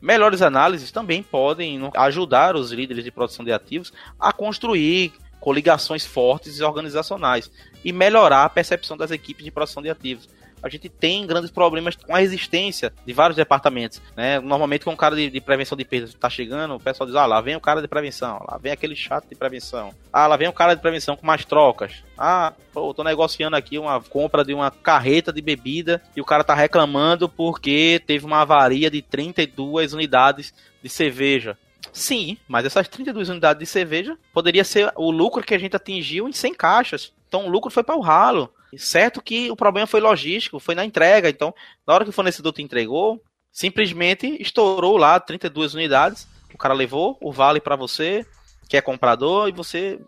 Melhores 0.00 0.40
análises 0.40 0.90
também 0.90 1.22
podem 1.22 1.90
ajudar 1.94 2.56
os 2.56 2.72
líderes 2.72 3.04
de 3.04 3.10
produção 3.10 3.44
de 3.44 3.52
ativos 3.52 3.92
a 4.18 4.32
construir 4.32 5.12
coligações 5.40 6.04
fortes 6.04 6.58
e 6.58 6.64
organizacionais 6.64 7.50
e 7.84 7.92
melhorar 7.92 8.44
a 8.44 8.48
percepção 8.48 8.96
das 8.96 9.10
equipes 9.10 9.44
de 9.44 9.50
produção 9.50 9.82
de 9.82 9.90
ativos. 9.90 10.28
a 10.62 10.68
gente 10.68 10.88
tem 10.88 11.26
grandes 11.26 11.50
problemas 11.50 11.94
com 11.94 12.14
a 12.14 12.18
resistência 12.18 12.92
de 13.06 13.12
vários 13.12 13.36
departamentos. 13.36 14.02
Né? 14.16 14.40
Normalmente, 14.40 14.84
quando 14.84 14.94
um 14.94 14.98
cara 14.98 15.14
de, 15.14 15.30
de 15.30 15.40
prevenção 15.40 15.76
de 15.76 15.84
perdas 15.84 16.10
está 16.10 16.28
chegando, 16.28 16.74
o 16.74 16.80
pessoal 16.80 17.06
diz: 17.06 17.14
ah, 17.14 17.26
lá 17.26 17.40
vem 17.40 17.54
o 17.54 17.60
cara 17.60 17.80
de 17.80 17.86
prevenção, 17.86 18.44
lá 18.48 18.58
vem 18.58 18.72
aquele 18.72 18.96
chato 18.96 19.28
de 19.28 19.36
prevenção, 19.36 19.92
ah, 20.12 20.26
lá 20.26 20.36
vem 20.36 20.48
o 20.48 20.52
cara 20.52 20.74
de 20.74 20.80
prevenção 20.80 21.16
com 21.16 21.26
mais 21.26 21.44
trocas. 21.44 22.02
Ah, 22.18 22.52
pô, 22.72 22.92
tô 22.92 23.04
negociando 23.04 23.54
aqui 23.54 23.78
uma 23.78 24.00
compra 24.00 24.44
de 24.44 24.54
uma 24.54 24.70
carreta 24.70 25.32
de 25.32 25.40
bebida 25.40 26.02
e 26.16 26.20
o 26.20 26.24
cara 26.24 26.42
tá 26.42 26.54
reclamando 26.54 27.28
porque 27.28 28.02
teve 28.06 28.24
uma 28.24 28.40
avaria 28.40 28.90
de 28.90 29.02
32 29.02 29.92
unidades 29.92 30.52
de 30.82 30.88
cerveja. 30.88 31.56
Sim, 31.92 32.36
mas 32.46 32.64
essas 32.64 32.88
32 32.88 33.28
unidades 33.28 33.60
de 33.60 33.66
cerveja 33.66 34.18
poderia 34.32 34.64
ser 34.64 34.92
o 34.96 35.10
lucro 35.10 35.42
que 35.42 35.54
a 35.54 35.58
gente 35.58 35.76
atingiu 35.76 36.28
em 36.28 36.32
100 36.32 36.54
caixas. 36.54 37.12
Então 37.28 37.46
o 37.46 37.50
lucro 37.50 37.70
foi 37.70 37.82
para 37.82 37.96
o 37.96 38.00
ralo. 38.00 38.52
Certo 38.76 39.22
que 39.22 39.50
o 39.50 39.56
problema 39.56 39.86
foi 39.86 40.00
logístico, 40.00 40.58
foi 40.58 40.74
na 40.74 40.84
entrega. 40.84 41.28
Então, 41.28 41.54
na 41.86 41.94
hora 41.94 42.04
que 42.04 42.10
o 42.10 42.12
fornecedor 42.12 42.52
te 42.52 42.62
entregou, 42.62 43.22
simplesmente 43.50 44.36
estourou 44.40 44.96
lá 44.96 45.18
32 45.18 45.74
unidades. 45.74 46.28
O 46.52 46.58
cara 46.58 46.74
levou 46.74 47.16
o 47.20 47.32
vale 47.32 47.60
para 47.60 47.76
você, 47.76 48.26
que 48.68 48.76
é 48.76 48.82
comprador, 48.82 49.48
e 49.48 49.52
você 49.52 49.98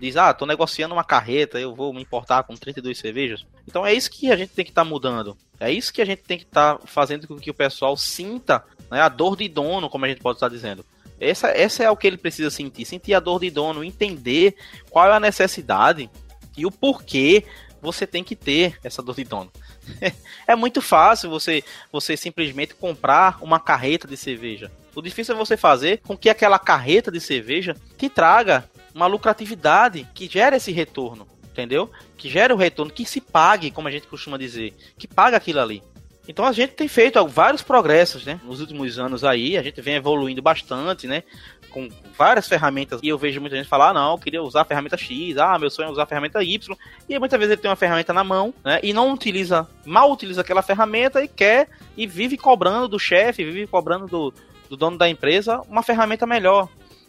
diz: 0.00 0.16
Ah, 0.16 0.34
tô 0.34 0.46
negociando 0.46 0.94
uma 0.94 1.04
carreta, 1.04 1.60
eu 1.60 1.74
vou 1.74 1.92
me 1.92 2.02
importar 2.02 2.42
com 2.42 2.56
32 2.56 2.98
cervejas. 2.98 3.46
Então 3.68 3.86
é 3.86 3.94
isso 3.94 4.10
que 4.10 4.32
a 4.32 4.36
gente 4.36 4.52
tem 4.52 4.64
que 4.64 4.70
estar 4.70 4.84
tá 4.84 4.88
mudando. 4.88 5.36
É 5.60 5.70
isso 5.70 5.92
que 5.92 6.02
a 6.02 6.04
gente 6.04 6.22
tem 6.22 6.38
que 6.38 6.44
estar 6.44 6.78
tá 6.78 6.86
fazendo 6.86 7.28
com 7.28 7.36
que 7.36 7.50
o 7.50 7.54
pessoal 7.54 7.96
sinta 7.96 8.64
né, 8.90 9.00
a 9.00 9.08
dor 9.08 9.36
de 9.36 9.48
dono, 9.48 9.88
como 9.88 10.04
a 10.04 10.08
gente 10.08 10.20
pode 10.20 10.36
estar 10.36 10.48
tá 10.48 10.54
dizendo. 10.54 10.84
Essa, 11.22 11.48
essa 11.50 11.84
é 11.84 11.90
o 11.90 11.96
que 11.96 12.06
ele 12.06 12.16
precisa 12.16 12.50
sentir, 12.50 12.84
sentir 12.84 13.14
a 13.14 13.20
dor 13.20 13.38
de 13.38 13.48
dono, 13.48 13.84
entender 13.84 14.56
qual 14.90 15.08
é 15.08 15.14
a 15.14 15.20
necessidade 15.20 16.10
e 16.56 16.66
o 16.66 16.70
porquê 16.70 17.44
você 17.80 18.06
tem 18.08 18.24
que 18.24 18.34
ter 18.34 18.76
essa 18.82 19.00
dor 19.00 19.14
de 19.14 19.22
dono. 19.22 19.50
é 20.46 20.56
muito 20.56 20.82
fácil 20.82 21.30
você, 21.30 21.62
você 21.92 22.16
simplesmente 22.16 22.74
comprar 22.74 23.38
uma 23.40 23.60
carreta 23.60 24.08
de 24.08 24.16
cerveja. 24.16 24.70
O 24.96 25.00
difícil 25.00 25.34
é 25.34 25.38
você 25.38 25.56
fazer 25.56 25.98
com 25.98 26.16
que 26.16 26.28
aquela 26.28 26.58
carreta 26.58 27.10
de 27.10 27.20
cerveja 27.20 27.76
te 27.96 28.08
traga 28.08 28.68
uma 28.92 29.06
lucratividade 29.06 30.06
que 30.12 30.28
gere 30.28 30.56
esse 30.56 30.72
retorno, 30.72 31.26
entendeu? 31.44 31.88
Que 32.16 32.28
gere 32.28 32.52
o 32.52 32.56
retorno, 32.56 32.92
que 32.92 33.06
se 33.06 33.20
pague, 33.20 33.70
como 33.70 33.86
a 33.86 33.92
gente 33.92 34.08
costuma 34.08 34.36
dizer, 34.36 34.74
que 34.98 35.06
paga 35.06 35.36
aquilo 35.36 35.60
ali. 35.60 35.82
Então 36.28 36.44
a 36.44 36.52
gente 36.52 36.74
tem 36.74 36.86
feito 36.86 37.24
vários 37.26 37.62
progressos, 37.62 38.24
né? 38.24 38.40
Nos 38.44 38.60
últimos 38.60 38.98
anos 38.98 39.24
aí, 39.24 39.56
a 39.56 39.62
gente 39.62 39.80
vem 39.80 39.94
evoluindo 39.94 40.40
bastante, 40.40 41.06
né? 41.06 41.24
Com 41.70 41.88
várias 42.16 42.46
ferramentas. 42.46 43.00
E 43.02 43.08
eu 43.08 43.18
vejo 43.18 43.40
muita 43.40 43.56
gente 43.56 43.68
falar, 43.68 43.90
ah, 43.90 43.94
não, 43.94 44.12
eu 44.12 44.18
queria 44.18 44.42
usar 44.42 44.60
a 44.60 44.64
ferramenta 44.64 44.96
X, 44.96 45.36
ah, 45.36 45.58
meu 45.58 45.70
sonho 45.70 45.88
é 45.88 45.92
usar 45.92 46.04
a 46.04 46.06
ferramenta 46.06 46.42
Y. 46.42 46.76
E 47.08 47.18
muitas 47.18 47.38
vezes 47.38 47.52
ele 47.52 47.60
tem 47.60 47.70
uma 47.70 47.76
ferramenta 47.76 48.12
na 48.12 48.22
mão, 48.22 48.54
né? 48.64 48.78
E 48.82 48.92
não 48.92 49.12
utiliza, 49.12 49.66
mal 49.84 50.12
utiliza 50.12 50.42
aquela 50.42 50.62
ferramenta 50.62 51.22
e 51.22 51.26
quer, 51.26 51.68
e 51.96 52.06
vive 52.06 52.36
cobrando 52.36 52.86
do 52.86 52.98
chefe, 52.98 53.44
vive 53.44 53.66
cobrando 53.66 54.06
do, 54.06 54.34
do 54.70 54.76
dono 54.76 54.96
da 54.96 55.08
empresa 55.08 55.60
uma 55.68 55.82
ferramenta 55.82 56.24
melhor. 56.24 56.68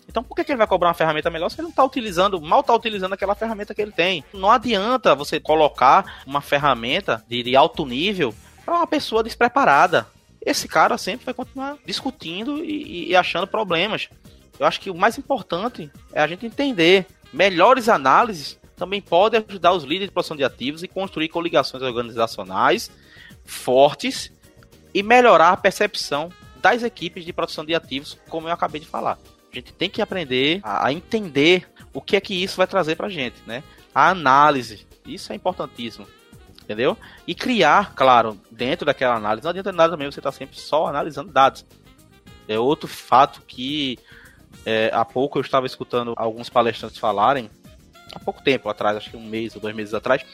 Então 0.10 0.23
por 0.23 0.36
que, 0.36 0.43
que 0.43 0.52
ele 0.52 0.58
vai 0.58 0.67
cobrar 0.67 0.89
uma 0.89 0.93
ferramenta 0.93 1.30
melhor 1.30 1.49
se 1.49 1.56
ele 1.56 1.63
não 1.63 1.69
está 1.69 1.84
utilizando, 1.84 2.41
mal 2.41 2.60
está 2.60 2.76
utilizando 2.76 3.13
aquela 3.13 3.36
ferramenta 3.36 3.73
que 3.73 3.82
ele 3.82 3.91
tem? 3.91 4.23
Não 4.34 4.52
adianta 4.52 5.15
você 5.15 5.39
colocar 5.39 6.21
uma 6.26 6.41
ferramenta 6.41 7.23
de, 7.28 7.41
de 7.41 7.56
alto 7.56 7.86
nível 7.86 8.34
para 8.65 8.76
uma 8.76 8.88
pessoa 8.88 9.23
despreparada. 9.23 10.08
Esse 10.45 10.67
cara 10.67 10.97
sempre 10.97 11.26
vai 11.26 11.34
continuar 11.34 11.78
discutindo 11.86 12.63
e, 12.63 13.10
e 13.10 13.15
achando 13.15 13.47
problemas. 13.47 14.10
Eu 14.60 14.65
acho 14.65 14.80
que 14.80 14.89
o 14.89 14.95
mais 14.95 15.17
importante 15.17 15.89
é 16.12 16.21
a 16.21 16.28
gente 16.28 16.45
entender 16.45 17.08
melhores 17.32 17.89
análises 17.89 18.60
também 18.76 19.02
podem 19.02 19.43
ajudar 19.47 19.71
os 19.71 19.84
líderes 19.84 20.08
de 20.08 20.13
produção 20.13 20.36
de 20.36 20.43
ativos 20.43 20.84
e 20.84 20.88
construir 20.88 21.30
coligações 21.30 21.82
organizacionais 21.84 22.91
fortes 23.45 24.32
e 24.93 25.04
melhorar 25.04 25.49
a 25.49 25.58
percepção 25.58 26.32
das 26.58 26.84
equipes 26.84 27.26
de 27.26 27.34
produção 27.34 27.65
de 27.65 27.76
ativos, 27.76 28.17
como 28.30 28.47
eu 28.47 28.54
acabei 28.54 28.80
de 28.80 28.88
falar. 28.88 29.17
A 29.52 29.56
gente 29.56 29.73
tem 29.73 29.89
que 29.89 30.02
aprender 30.02 30.60
a, 30.63 30.91
entender 30.91 31.67
o 31.93 32.02
que 32.02 32.15
é 32.15 32.21
que 32.21 32.34
isso 32.34 32.58
vai 32.58 32.67
trazer 32.67 32.95
para 32.95 33.08
a 33.08 33.10
gente, 33.10 33.36
né? 33.45 33.63
A 33.93 34.10
análise, 34.10 34.88
isso 35.06 35.32
é 35.32 35.36
importantíssimo 35.36 36.08
entendeu? 36.63 36.97
E 37.28 37.36
criar, 37.36 37.93
claro, 37.93 38.39
dentro 38.49 38.86
daquela 38.86 39.15
análise, 39.15 39.43
não 39.43 39.52
adianta 39.52 39.71
nada 39.71 39.91
também 39.91 40.10
você 40.10 40.19
estar 40.19 40.32
tá 40.32 40.38
sempre 40.38 40.60
só 40.60 40.88
analisando 40.88 41.32
dados. 41.32 41.65
É 42.47 42.58
outro 42.58 42.88
fato 42.88 43.41
que 43.47 43.99
é, 44.65 44.89
há 44.93 45.06
pouco 45.06 45.38
eu 45.38 45.41
estava 45.41 45.65
escutando 45.65 46.13
alguns 46.15 46.49
palestrantes 46.49 46.97
falarem, 46.97 47.49
há 48.13 48.19
pouco 48.19 48.41
tempo 48.41 48.69
atrás, 48.69 48.97
acho 48.97 49.12
que 49.12 49.17
um 49.17 49.26
mês 49.26 49.56
ou 49.56 49.62
dois 49.62 49.76
meses 49.76 49.93
atrás, 49.93 50.26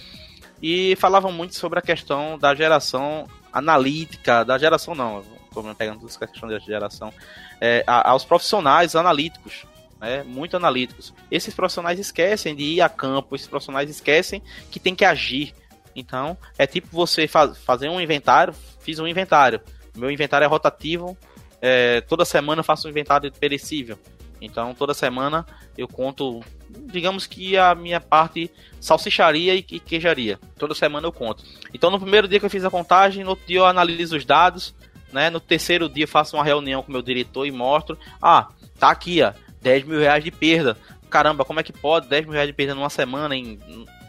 e 0.61 0.95
falavam 0.97 1.31
muito 1.31 1.55
sobre 1.55 1.79
a 1.79 1.81
questão 1.81 2.37
da 2.37 2.53
geração 2.53 3.27
analítica, 3.51 4.43
da 4.43 4.57
geração 4.57 4.93
não, 4.93 5.23
como 5.53 5.73
pegando 5.73 6.05
a 6.05 6.27
questão 6.27 6.49
da 6.49 6.59
geração, 6.59 7.13
é, 7.59 7.83
aos 7.87 8.23
profissionais 8.25 8.95
analíticos, 8.95 9.65
né, 9.99 10.23
muito 10.23 10.55
analíticos. 10.55 11.13
Esses 11.31 11.53
profissionais 11.53 11.99
esquecem 11.99 12.55
de 12.55 12.63
ir 12.63 12.81
a 12.81 12.89
campo, 12.89 13.35
esses 13.35 13.47
profissionais 13.47 13.89
esquecem 13.89 14.41
que 14.71 14.79
tem 14.79 14.95
que 14.95 15.05
agir, 15.05 15.53
então, 15.95 16.37
é 16.57 16.65
tipo 16.65 16.87
você 16.91 17.27
faz, 17.27 17.57
fazer 17.57 17.89
um 17.89 17.99
inventário, 17.99 18.53
fiz 18.79 18.99
um 18.99 19.07
inventário. 19.07 19.61
Meu 19.95 20.09
inventário 20.09 20.45
é 20.45 20.47
rotativo, 20.47 21.17
é, 21.61 22.01
toda 22.01 22.23
semana 22.25 22.59
eu 22.59 22.63
faço 22.63 22.87
um 22.87 22.91
inventário 22.91 23.31
perecível. 23.31 23.97
Então, 24.41 24.73
toda 24.73 24.93
semana 24.93 25.45
eu 25.77 25.87
conto, 25.87 26.41
digamos 26.69 27.27
que 27.27 27.57
a 27.57 27.75
minha 27.75 27.99
parte 27.99 28.49
salsicharia 28.79 29.53
e 29.55 29.61
queijaria. 29.61 30.39
Toda 30.57 30.73
semana 30.73 31.07
eu 31.07 31.11
conto. 31.11 31.43
Então, 31.73 31.91
no 31.91 31.99
primeiro 31.99 32.27
dia 32.27 32.39
que 32.39 32.45
eu 32.45 32.49
fiz 32.49 32.63
a 32.63 32.69
contagem, 32.69 33.23
no 33.23 33.31
outro 33.31 33.45
dia 33.45 33.57
eu 33.57 33.65
analiso 33.65 34.15
os 34.15 34.23
dados, 34.23 34.73
né? 35.11 35.29
No 35.29 35.39
terceiro 35.39 35.89
dia 35.89 36.07
faço 36.07 36.37
uma 36.37 36.43
reunião 36.43 36.81
com 36.81 36.91
meu 36.91 37.01
diretor 37.01 37.45
e 37.45 37.51
mostro, 37.51 37.97
ah, 38.21 38.47
tá 38.77 38.89
aqui, 38.89 39.21
ó, 39.21 39.33
10 39.61 39.83
mil 39.85 39.99
reais 39.99 40.23
de 40.23 40.31
perda. 40.31 40.77
Caramba, 41.09 41.43
como 41.43 41.59
é 41.59 41.63
que 41.63 41.73
pode 41.73 42.07
10 42.07 42.25
mil 42.25 42.33
reais 42.33 42.47
de 42.47 42.53
perda 42.53 42.75
numa 42.75 42.89
semana 42.89 43.35
em, 43.35 43.59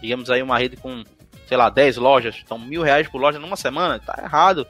digamos 0.00 0.30
aí, 0.30 0.42
uma 0.42 0.58
rede 0.58 0.76
com 0.76 1.02
sei 1.50 1.56
lá, 1.56 1.68
10 1.68 1.96
lojas, 1.96 2.40
então 2.44 2.56
mil 2.56 2.80
reais 2.80 3.08
por 3.08 3.20
loja 3.20 3.40
numa 3.40 3.56
semana, 3.56 3.98
tá 3.98 4.16
errado, 4.22 4.64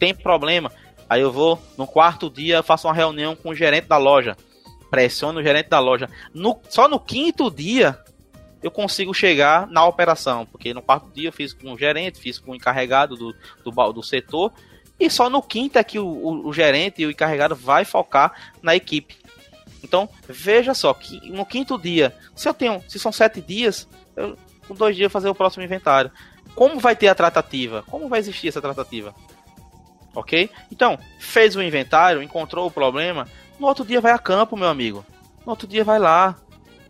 tem 0.00 0.12
problema. 0.12 0.68
Aí 1.08 1.20
eu 1.20 1.30
vou, 1.30 1.62
no 1.78 1.86
quarto 1.86 2.28
dia, 2.28 2.60
faço 2.60 2.88
uma 2.88 2.92
reunião 2.92 3.36
com 3.36 3.50
o 3.50 3.54
gerente 3.54 3.86
da 3.86 3.96
loja, 3.96 4.36
pressiono 4.90 5.38
o 5.38 5.42
gerente 5.44 5.68
da 5.68 5.78
loja. 5.78 6.10
No, 6.34 6.60
só 6.68 6.88
no 6.88 6.98
quinto 6.98 7.48
dia 7.52 7.96
eu 8.60 8.68
consigo 8.68 9.14
chegar 9.14 9.68
na 9.68 9.86
operação, 9.86 10.44
porque 10.44 10.74
no 10.74 10.82
quarto 10.82 11.08
dia 11.14 11.28
eu 11.28 11.32
fiz 11.32 11.52
com 11.52 11.72
o 11.72 11.78
gerente, 11.78 12.18
fiz 12.18 12.36
com 12.36 12.50
o 12.50 12.56
encarregado 12.56 13.14
do, 13.14 13.32
do, 13.62 13.92
do 13.92 14.02
setor, 14.02 14.52
e 14.98 15.08
só 15.08 15.30
no 15.30 15.40
quinto 15.40 15.78
é 15.78 15.84
que 15.84 16.00
o, 16.00 16.04
o, 16.04 16.48
o 16.48 16.52
gerente 16.52 17.00
e 17.00 17.06
o 17.06 17.12
encarregado 17.12 17.54
vai 17.54 17.84
focar 17.84 18.52
na 18.60 18.74
equipe. 18.74 19.16
Então, 19.84 20.08
veja 20.28 20.74
só, 20.74 20.92
que 20.94 21.30
no 21.30 21.46
quinto 21.46 21.78
dia, 21.78 22.12
se 22.34 22.48
eu 22.48 22.54
tenho, 22.54 22.82
se 22.88 22.98
são 22.98 23.12
sete 23.12 23.40
dias, 23.40 23.88
eu, 24.16 24.36
com 24.64 24.74
dois 24.74 24.96
dias 24.96 25.12
fazer 25.12 25.28
o 25.28 25.34
próximo 25.34 25.64
inventário. 25.64 26.10
Como 26.54 26.80
vai 26.80 26.94
ter 26.94 27.08
a 27.08 27.14
tratativa? 27.14 27.82
Como 27.88 28.08
vai 28.08 28.20
existir 28.20 28.48
essa 28.48 28.60
tratativa? 28.60 29.14
Ok? 30.14 30.50
Então, 30.70 30.98
fez 31.18 31.56
o 31.56 31.62
inventário, 31.62 32.22
encontrou 32.22 32.66
o 32.66 32.70
problema, 32.70 33.26
no 33.58 33.66
outro 33.66 33.84
dia 33.84 34.00
vai 34.00 34.12
a 34.12 34.18
campo, 34.18 34.56
meu 34.56 34.68
amigo. 34.68 35.04
No 35.44 35.50
outro 35.50 35.66
dia 35.66 35.84
vai 35.84 35.98
lá. 35.98 36.36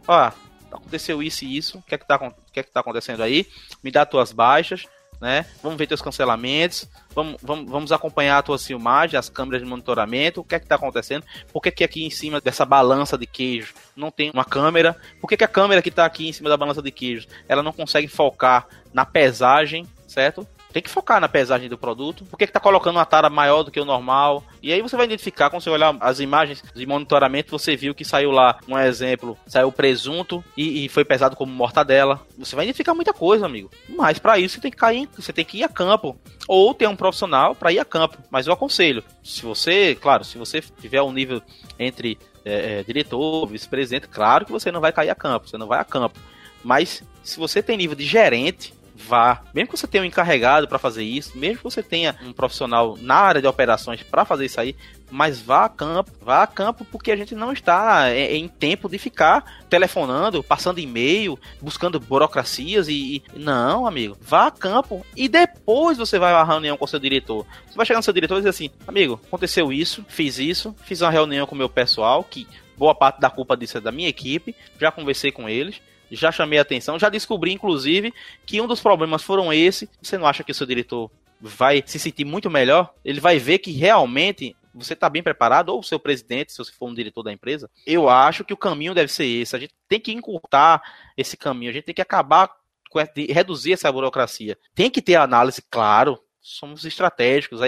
Ó, 0.07 0.31
aconteceu 0.71 1.23
isso 1.23 1.45
e 1.45 1.57
isso. 1.57 1.79
O 1.79 1.83
que 1.83 1.95
é 1.95 1.99
que 1.99 2.07
tá, 2.07 2.19
que 2.53 2.61
é 2.61 2.63
que 2.63 2.71
tá 2.71 2.81
acontecendo 2.81 3.23
aí? 3.23 3.47
Me 3.83 3.91
dá 3.91 4.05
tuas 4.05 4.33
baixas 4.33 4.87
né? 5.25 5.47
Vamos 5.63 5.79
ver 5.79 5.87
teus 5.87 6.03
cancelamentos, 6.03 6.87
vamos, 7.15 7.39
vamos, 7.43 7.71
vamos 7.71 7.93
acompanhar 7.93 8.37
a 8.37 8.43
tua 8.43 8.59
filmagem, 8.59 9.19
as 9.19 9.31
câmeras 9.31 9.63
de 9.63 9.67
monitoramento, 9.67 10.43
o 10.43 10.45
que 10.45 10.55
é 10.55 10.59
que 10.59 10.67
está 10.67 10.75
acontecendo, 10.75 11.25
por 11.51 11.63
que, 11.63 11.71
que 11.71 11.83
aqui 11.83 12.05
em 12.05 12.11
cima 12.11 12.43
dessa 12.43 12.67
balança 12.67 13.17
de 13.17 13.27
queijo 13.27 13.73
não 13.97 14.11
tem 14.11 14.31
uma 14.31 14.45
câmera, 14.45 14.95
por 15.23 15.27
que, 15.27 15.39
que 15.39 15.45
a 15.45 15.49
câmera 15.49 15.81
que 15.81 15.89
está 15.89 16.05
aqui 16.05 16.29
em 16.29 16.33
cima 16.35 16.51
da 16.51 16.59
balança 16.59 16.83
de 16.83 16.91
queijo, 16.91 17.27
ela 17.49 17.63
não 17.63 17.73
consegue 17.73 18.07
focar 18.07 18.69
na 18.93 19.07
pesagem, 19.07 19.87
certo? 20.07 20.47
Tem 20.75 20.83
que 20.83 20.91
focar 20.91 21.21
na 21.21 21.29
pesagem 21.29 21.69
do 21.69 21.79
produto. 21.79 22.25
Por 22.25 22.37
que 22.37 22.43
está 22.43 22.59
colocando 22.59 22.97
uma 22.97 23.07
tara 23.07 23.31
maior 23.31 23.63
do 23.63 23.71
que 23.71 23.79
o 23.79 23.85
normal? 23.85 24.43
E 24.61 24.73
aí 24.73 24.83
você 24.83 24.97
vai 24.97 25.07
identificar, 25.07 25.49
quando 25.49 25.63
você 25.63 25.71
olhar 25.71 25.97
as 26.01 26.19
imagens 26.19 26.65
de 26.75 26.85
monitoramento, 26.85 27.57
você 27.57 27.77
viu 27.77 27.95
que 27.95 28.05
saiu 28.05 28.33
lá, 28.33 28.59
um 28.67 28.77
exemplo, 28.77 29.39
saiu 29.47 29.71
presunto 29.71 30.45
e, 30.57 30.85
e 30.85 30.89
foi 30.89 31.05
pesado 31.05 31.37
como 31.37 31.53
mortadela. 31.53 32.21
Você 32.37 32.57
vai 32.57 32.65
identificar 32.65 32.93
muita 32.93 33.13
coisa, 33.13 33.47
amigo. 33.47 33.71
Mas 33.89 34.19
para 34.19 34.37
isso 34.37 34.57
você 34.57 34.63
tem 34.63 34.71
que 34.73 34.77
cair, 34.77 35.09
você 35.17 35.33
tem 35.33 35.45
que 35.45 35.59
ir 35.59 35.63
a 35.63 35.69
campo. 35.69 36.19
Ou 36.49 36.75
ter 36.75 36.89
um 36.89 36.97
profissional 36.97 37.55
para 37.55 37.73
ir 37.73 37.79
a 37.79 37.85
campo. 37.85 38.19
Mas 38.29 38.49
eu 38.49 38.53
aconselho, 38.53 39.05
se 39.23 39.43
você, 39.43 39.95
claro, 39.95 40.25
se 40.25 40.37
você 40.37 40.61
tiver 40.61 41.03
um 41.03 41.13
nível 41.13 41.41
entre 41.79 42.19
é, 42.45 42.81
é, 42.81 42.83
diretor, 42.83 43.47
vice-presidente, 43.47 44.09
claro 44.09 44.45
que 44.45 44.51
você 44.51 44.73
não 44.73 44.81
vai 44.81 44.91
cair 44.91 45.11
a 45.11 45.15
campo, 45.15 45.49
você 45.49 45.57
não 45.57 45.69
vai 45.69 45.79
a 45.79 45.85
campo. 45.85 46.19
Mas 46.65 47.05
se 47.23 47.39
você 47.39 47.63
tem 47.63 47.77
nível 47.77 47.95
de 47.95 48.05
gerente, 48.05 48.74
vá. 48.95 49.43
Mesmo 49.53 49.71
que 49.71 49.79
você 49.79 49.87
tenha 49.87 50.03
um 50.03 50.07
encarregado 50.07 50.69
para 50.69 50.79
fazer 50.79 51.03
isso, 51.03 51.37
mesmo 51.37 51.59
que 51.59 51.65
você 51.65 51.83
tenha 51.83 52.17
um 52.23 52.33
profissional 52.33 52.97
na 53.01 53.17
área 53.17 53.41
de 53.41 53.49
operações 53.49 54.03
para 54.03 54.25
fazer 54.25 54.47
isso 54.47 54.61
aí, 54.61 54.77
mas 55.11 55.41
vá 55.41 55.65
a 55.65 55.69
campo, 55.69 56.11
vá 56.21 56.43
a 56.43 56.47
campo 56.47 56.85
porque 56.85 57.13
a 57.13 57.17
gente 57.17 57.35
não 57.35 57.53
está 57.53 58.09
é, 58.09 58.35
em 58.37 58.49
tempo 58.49 58.89
de 58.89 58.99
ficar 58.99 59.63
telefonando, 59.69 60.43
passando 60.43 60.81
e-mail, 60.81 61.39
buscando 61.61 62.01
burocracias 62.01 62.89
e, 62.89 63.23
não, 63.35 63.87
amigo, 63.87 64.17
vá 64.21 64.47
a 64.47 64.51
campo 64.51 65.05
e 65.17 65.29
depois 65.29 65.99
você 65.99 66.19
vai 66.19 66.33
a 66.33 66.45
reunião 66.45 66.77
com 66.77 66.85
o 66.85 66.89
seu 66.89 66.99
diretor. 66.99 67.47
Você 67.67 67.77
vai 67.77 67.87
chegar 67.87 67.99
no 67.99 68.05
seu 68.05 68.13
diretor 68.13 68.37
e 68.37 68.39
dizer 68.39 68.51
assim, 68.51 68.71
amigo, 68.87 69.21
aconteceu 69.27 69.73
isso, 69.73 70.05
fiz 70.09 70.39
isso, 70.39 70.75
fiz 70.85 71.01
uma 71.01 71.11
reunião 71.11 71.47
com 71.47 71.55
o 71.55 71.59
meu 71.59 71.69
pessoal 71.69 72.25
que 72.25 72.47
boa 72.77 72.95
parte 72.95 73.21
da 73.21 73.31
culpa 73.31 73.57
disso 73.57 73.79
é 73.79 73.81
da 73.81 73.93
minha 73.93 74.09
equipe, 74.09 74.55
já 74.81 74.91
conversei 74.91 75.31
com 75.31 75.49
eles, 75.49 75.81
já 76.11 76.31
chamei 76.31 76.59
a 76.59 76.63
atenção, 76.63 76.99
já 76.99 77.09
descobri, 77.09 77.53
inclusive, 77.53 78.13
que 78.47 78.61
um 78.61 78.67
dos 78.67 78.81
problemas 78.81 79.23
foram 79.23 79.53
esse. 79.53 79.89
Você 80.03 80.19
não 80.19 80.27
acha 80.27 80.45
que 80.45 80.53
o 80.53 80.55
seu 80.55 80.67
diretor 80.67 81.11
vai 81.41 81.83
se 81.87 81.99
sentir 81.99 82.25
muito 82.25 82.51
melhor? 82.51 82.93
Ele 83.05 83.21
vai 83.21 83.39
ver 83.39 83.59
que 83.59 83.73
realmente 83.73 84.57
você 84.75 84.95
está 84.95 85.09
bem 85.09 85.23
preparado, 85.23 85.69
ou 85.69 85.81
o 85.81 85.85
seu 85.85 86.01
presidente, 86.01 86.53
se 86.53 86.59
você 86.59 86.73
for 86.73 86.89
um 86.89 86.95
diretor 86.95 87.23
da 87.23 87.33
empresa. 87.33 87.71
Eu 87.87 88.09
acho 88.09 88.45
que 88.45 88.53
o 88.53 88.57
caminho 88.57 88.95
deve 88.95 89.13
ser 89.13 89.25
esse. 89.25 89.55
A 89.55 89.59
gente 89.59 89.75
tem 89.89 90.01
que 90.01 90.13
encurtar 90.13 90.83
esse 91.17 91.37
caminho, 91.37 91.71
a 91.71 91.73
gente 91.73 91.85
tem 91.85 91.95
que 91.95 92.03
acabar 92.03 92.51
com 92.91 92.99
reduzir 93.33 93.73
essa 93.73 93.91
burocracia. 93.91 94.59
Tem 94.75 94.91
que 94.91 95.01
ter 95.01 95.15
análise, 95.15 95.63
claro. 95.71 96.21
Somos 96.41 96.85
estratégicos. 96.85 97.61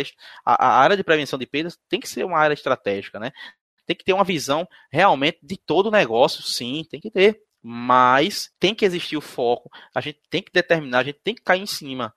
A, 0.44 0.66
a 0.66 0.78
área 0.78 0.96
de 0.96 1.04
prevenção 1.04 1.38
de 1.38 1.46
perdas 1.46 1.78
tem 1.88 2.00
que 2.00 2.08
ser 2.08 2.24
uma 2.24 2.38
área 2.38 2.54
estratégica, 2.54 3.18
né? 3.18 3.32
Tem 3.86 3.96
que 3.96 4.04
ter 4.04 4.12
uma 4.12 4.24
visão 4.24 4.68
realmente 4.90 5.38
de 5.42 5.56
todo 5.56 5.86
o 5.86 5.92
negócio, 5.92 6.42
sim, 6.42 6.84
tem 6.90 7.00
que 7.00 7.10
ter 7.10 7.40
mas 7.68 8.48
tem 8.60 8.72
que 8.72 8.84
existir 8.84 9.16
o 9.16 9.20
foco, 9.20 9.68
a 9.92 10.00
gente 10.00 10.20
tem 10.30 10.40
que 10.40 10.52
determinar, 10.52 11.00
a 11.00 11.02
gente 11.02 11.18
tem 11.24 11.34
que 11.34 11.42
cair 11.42 11.62
em 11.62 11.66
cima. 11.66 12.14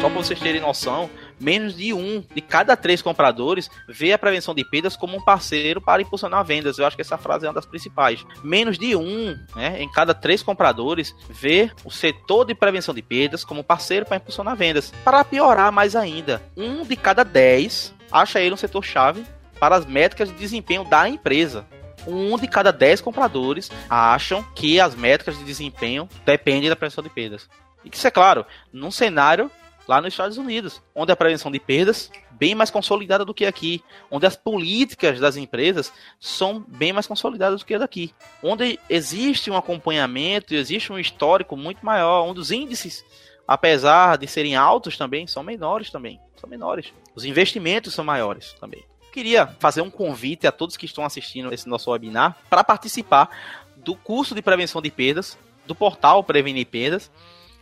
Só 0.00 0.08
para 0.08 0.08
vocês 0.08 0.40
terem 0.40 0.62
noção, 0.62 1.10
menos 1.38 1.76
de 1.76 1.92
um 1.92 2.22
de 2.34 2.40
cada 2.40 2.76
três 2.76 3.02
compradores 3.02 3.70
vê 3.88 4.12
a 4.12 4.18
prevenção 4.18 4.54
de 4.54 4.64
perdas 4.64 4.96
como 4.96 5.16
um 5.16 5.20
parceiro 5.20 5.80
para 5.80 6.02
impulsionar 6.02 6.44
vendas. 6.44 6.78
Eu 6.78 6.86
acho 6.86 6.96
que 6.96 7.02
essa 7.02 7.18
frase 7.18 7.46
é 7.46 7.48
uma 7.48 7.54
das 7.54 7.66
principais. 7.66 8.24
Menos 8.42 8.78
de 8.78 8.96
um 8.96 9.38
né, 9.54 9.82
em 9.82 9.90
cada 9.90 10.14
três 10.14 10.42
compradores 10.42 11.14
vê 11.28 11.70
o 11.84 11.90
setor 11.90 12.44
de 12.44 12.54
prevenção 12.54 12.94
de 12.94 13.02
perdas 13.02 13.44
como 13.44 13.64
parceiro 13.64 14.06
para 14.06 14.16
impulsionar 14.16 14.56
vendas. 14.56 14.92
Para 15.04 15.24
piorar 15.24 15.70
mais 15.72 15.94
ainda, 15.94 16.42
um 16.56 16.84
de 16.84 16.96
cada 16.96 17.24
dez 17.24 17.94
acha 18.10 18.40
ele 18.40 18.54
um 18.54 18.58
setor-chave 18.58 19.24
para 19.58 19.76
as 19.76 19.86
métricas 19.86 20.28
de 20.28 20.34
desempenho 20.34 20.84
da 20.84 21.08
empresa 21.08 21.66
um 22.06 22.38
de 22.38 22.46
cada 22.46 22.70
dez 22.70 23.00
compradores 23.00 23.70
acham 23.90 24.44
que 24.54 24.80
as 24.80 24.94
métricas 24.94 25.36
de 25.36 25.44
desempenho 25.44 26.08
dependem 26.24 26.68
da 26.68 26.76
prevenção 26.76 27.02
de 27.02 27.10
perdas. 27.10 27.48
E 27.84 27.90
que 27.90 27.96
isso 27.96 28.06
é 28.06 28.10
claro, 28.10 28.46
num 28.72 28.90
cenário 28.90 29.50
lá 29.86 30.00
nos 30.00 30.12
Estados 30.12 30.36
Unidos, 30.36 30.82
onde 30.94 31.12
a 31.12 31.16
prevenção 31.16 31.50
de 31.50 31.60
perdas 31.60 32.10
bem 32.32 32.54
mais 32.54 32.70
consolidada 32.70 33.24
do 33.24 33.32
que 33.32 33.46
aqui, 33.46 33.82
onde 34.10 34.26
as 34.26 34.36
políticas 34.36 35.18
das 35.20 35.36
empresas 35.36 35.92
são 36.20 36.64
bem 36.66 36.92
mais 36.92 37.06
consolidadas 37.06 37.60
do 37.60 37.66
que 37.66 37.78
daqui, 37.78 38.14
onde 38.42 38.78
existe 38.90 39.50
um 39.50 39.56
acompanhamento, 39.56 40.54
existe 40.54 40.92
um 40.92 40.98
histórico 40.98 41.56
muito 41.56 41.84
maior, 41.84 42.24
onde 42.24 42.40
os 42.40 42.50
índices, 42.50 43.04
apesar 43.46 44.18
de 44.18 44.26
serem 44.26 44.56
altos 44.56 44.96
também, 44.96 45.26
são 45.26 45.42
menores 45.42 45.90
também, 45.90 46.20
são 46.36 46.48
menores. 46.48 46.92
Os 47.14 47.24
investimentos 47.24 47.94
são 47.94 48.04
maiores 48.04 48.54
também. 48.60 48.84
Queria 49.12 49.46
fazer 49.58 49.80
um 49.80 49.90
convite 49.90 50.46
a 50.46 50.52
todos 50.52 50.76
que 50.76 50.84
estão 50.84 51.04
assistindo 51.04 51.52
esse 51.52 51.66
nosso 51.66 51.90
webinar 51.90 52.36
para 52.50 52.62
participar 52.62 53.30
do 53.76 53.94
curso 53.94 54.34
de 54.34 54.42
prevenção 54.42 54.82
de 54.82 54.90
perdas 54.90 55.38
do 55.66 55.74
portal 55.74 56.22
Prevenir 56.22 56.66
Perdas 56.66 57.10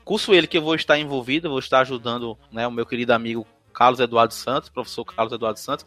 Curso 0.04 0.34
ele 0.34 0.46
que 0.46 0.58
eu 0.58 0.62
vou 0.62 0.74
estar 0.74 0.98
envolvido, 0.98 1.48
vou 1.48 1.58
estar 1.58 1.80
ajudando 1.80 2.38
né, 2.52 2.66
o 2.66 2.70
meu 2.70 2.84
querido 2.84 3.12
amigo 3.12 3.46
Carlos 3.72 4.00
Eduardo 4.00 4.34
Santos, 4.34 4.68
professor 4.68 5.04
Carlos 5.04 5.32
Eduardo 5.32 5.58
Santos, 5.58 5.86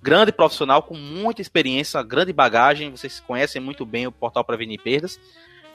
grande 0.00 0.30
profissional 0.30 0.82
com 0.82 0.94
muita 0.94 1.42
experiência, 1.42 2.02
grande 2.02 2.32
bagagem, 2.32 2.90
vocês 2.90 3.20
conhecem 3.20 3.60
muito 3.60 3.84
bem 3.84 4.06
o 4.06 4.12
portal 4.12 4.44
Prevenir 4.44 4.80
Perdas, 4.80 5.18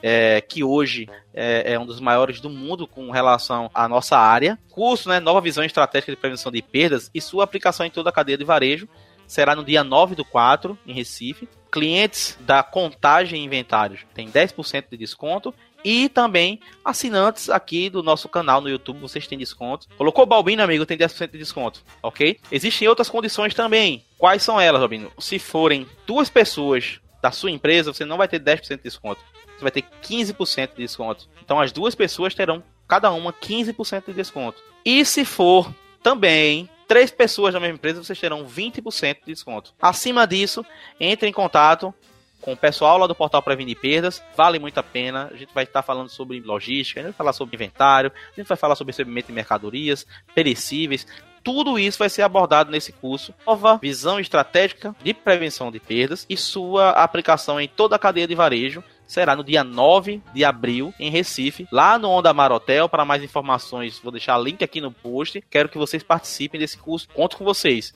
é, 0.02 0.40
que 0.40 0.64
hoje 0.64 1.08
é, 1.32 1.74
é, 1.74 1.78
um 1.78 1.86
dos 1.86 2.00
maiores 2.00 2.40
do 2.40 2.50
mundo 2.50 2.86
com 2.86 3.10
relação 3.10 3.70
à 3.72 3.86
nossa 3.86 4.18
área. 4.18 4.58
Curso, 4.70 5.08
né, 5.08 5.20
Nova 5.20 5.40
Visão 5.40 5.62
Estratégica 5.62 6.10
de 6.10 6.18
Prevenção 6.18 6.50
de 6.50 6.60
Perdas 6.60 7.10
e 7.14 7.20
sua 7.20 7.44
aplicação 7.44 7.86
em 7.86 7.90
toda 7.90 8.10
a 8.10 8.12
cadeia 8.12 8.36
de 8.36 8.44
varejo, 8.44 8.88
será 9.26 9.54
no 9.54 9.64
dia 9.64 9.84
9 9.84 10.14
do 10.14 10.24
4, 10.24 10.76
em 10.86 10.92
Recife. 10.92 11.48
Clientes 11.70 12.36
da 12.40 12.62
Contagem 12.62 13.44
Inventários 13.44 14.00
tem 14.12 14.30
10% 14.30 14.86
de 14.90 14.96
desconto 14.96 15.54
e 15.84 16.08
também 16.08 16.60
assinantes 16.84 17.48
aqui 17.50 17.90
do 17.90 18.02
nosso 18.02 18.28
canal 18.28 18.60
no 18.60 18.68
YouTube, 18.68 19.00
vocês 19.00 19.26
têm 19.26 19.38
desconto. 19.38 19.88
Colocou 19.96 20.26
Balbino, 20.26 20.62
amigo, 20.62 20.86
tem 20.86 20.96
10% 20.96 21.30
de 21.30 21.38
desconto, 21.38 21.82
ok? 22.02 22.38
Existem 22.50 22.88
outras 22.88 23.08
condições 23.08 23.54
também. 23.54 24.04
Quais 24.18 24.42
são 24.42 24.60
elas, 24.60 24.80
Balbino? 24.80 25.10
Se 25.18 25.38
forem 25.38 25.86
duas 26.06 26.28
pessoas 26.28 27.00
da 27.22 27.30
sua 27.30 27.50
empresa, 27.50 27.92
você 27.92 28.04
não 28.04 28.16
vai 28.16 28.28
ter 28.28 28.40
10% 28.40 28.76
de 28.76 28.82
desconto. 28.82 29.20
Você 29.56 29.62
vai 29.62 29.70
ter 29.70 29.84
15% 30.02 30.70
de 30.70 30.82
desconto. 30.82 31.28
Então 31.44 31.60
as 31.60 31.72
duas 31.72 31.94
pessoas 31.94 32.34
terão 32.34 32.62
cada 32.86 33.10
uma 33.10 33.32
15% 33.32 34.06
de 34.06 34.12
desconto. 34.12 34.62
E 34.84 35.04
se 35.04 35.24
for 35.24 35.72
também 36.02 36.68
três 36.88 37.10
pessoas 37.10 37.54
da 37.54 37.60
mesma 37.60 37.76
empresa, 37.76 38.02
vocês 38.02 38.18
terão 38.18 38.44
20% 38.44 39.18
de 39.24 39.32
desconto. 39.32 39.72
Acima 39.80 40.26
disso, 40.26 40.64
entre 41.00 41.28
em 41.28 41.32
contato 41.32 41.94
com 42.42 42.52
o 42.52 42.56
pessoal 42.56 42.98
lá 42.98 43.06
do 43.06 43.14
portal 43.14 43.40
Prevenir 43.40 43.78
Perdas. 43.78 44.22
Vale 44.36 44.58
muito 44.58 44.76
a 44.78 44.82
pena. 44.82 45.30
A 45.32 45.36
gente 45.36 45.54
vai 45.54 45.64
estar 45.64 45.82
falando 45.82 46.10
sobre 46.10 46.40
logística, 46.40 47.00
a 47.00 47.02
gente 47.02 47.12
vai 47.12 47.16
falar 47.16 47.32
sobre 47.32 47.54
inventário, 47.54 48.12
a 48.14 48.40
gente 48.40 48.48
vai 48.48 48.56
falar 48.56 48.74
sobre 48.74 48.92
recebimento 48.92 49.28
de 49.28 49.32
mercadorias, 49.32 50.06
perecíveis. 50.34 51.06
Tudo 51.42 51.78
isso 51.78 51.98
vai 51.98 52.08
ser 52.08 52.22
abordado 52.22 52.70
nesse 52.70 52.92
curso. 52.92 53.34
Nova 53.46 53.78
visão 53.78 54.20
estratégica 54.20 54.94
de 55.02 55.12
prevenção 55.14 55.72
de 55.72 55.80
perdas 55.80 56.26
e 56.28 56.36
sua 56.36 56.90
aplicação 56.90 57.60
em 57.60 57.66
toda 57.66 57.96
a 57.96 57.98
cadeia 57.98 58.28
de 58.28 58.34
varejo 58.34 58.84
será 59.06 59.34
no 59.34 59.42
dia 59.42 59.64
9 59.64 60.22
de 60.32 60.44
abril 60.44 60.94
em 60.98 61.10
Recife, 61.10 61.66
lá 61.70 61.98
no 61.98 62.08
Onda 62.08 62.32
Mar 62.32 62.52
Hotel. 62.52 62.88
Para 62.88 63.04
mais 63.04 63.22
informações, 63.22 63.98
vou 63.98 64.12
deixar 64.12 64.38
link 64.38 64.62
aqui 64.62 64.80
no 64.80 64.92
post. 64.92 65.42
Quero 65.50 65.68
que 65.68 65.78
vocês 65.78 66.02
participem 66.02 66.60
desse 66.60 66.78
curso. 66.78 67.08
Conto 67.08 67.36
com 67.36 67.44
vocês. 67.44 67.92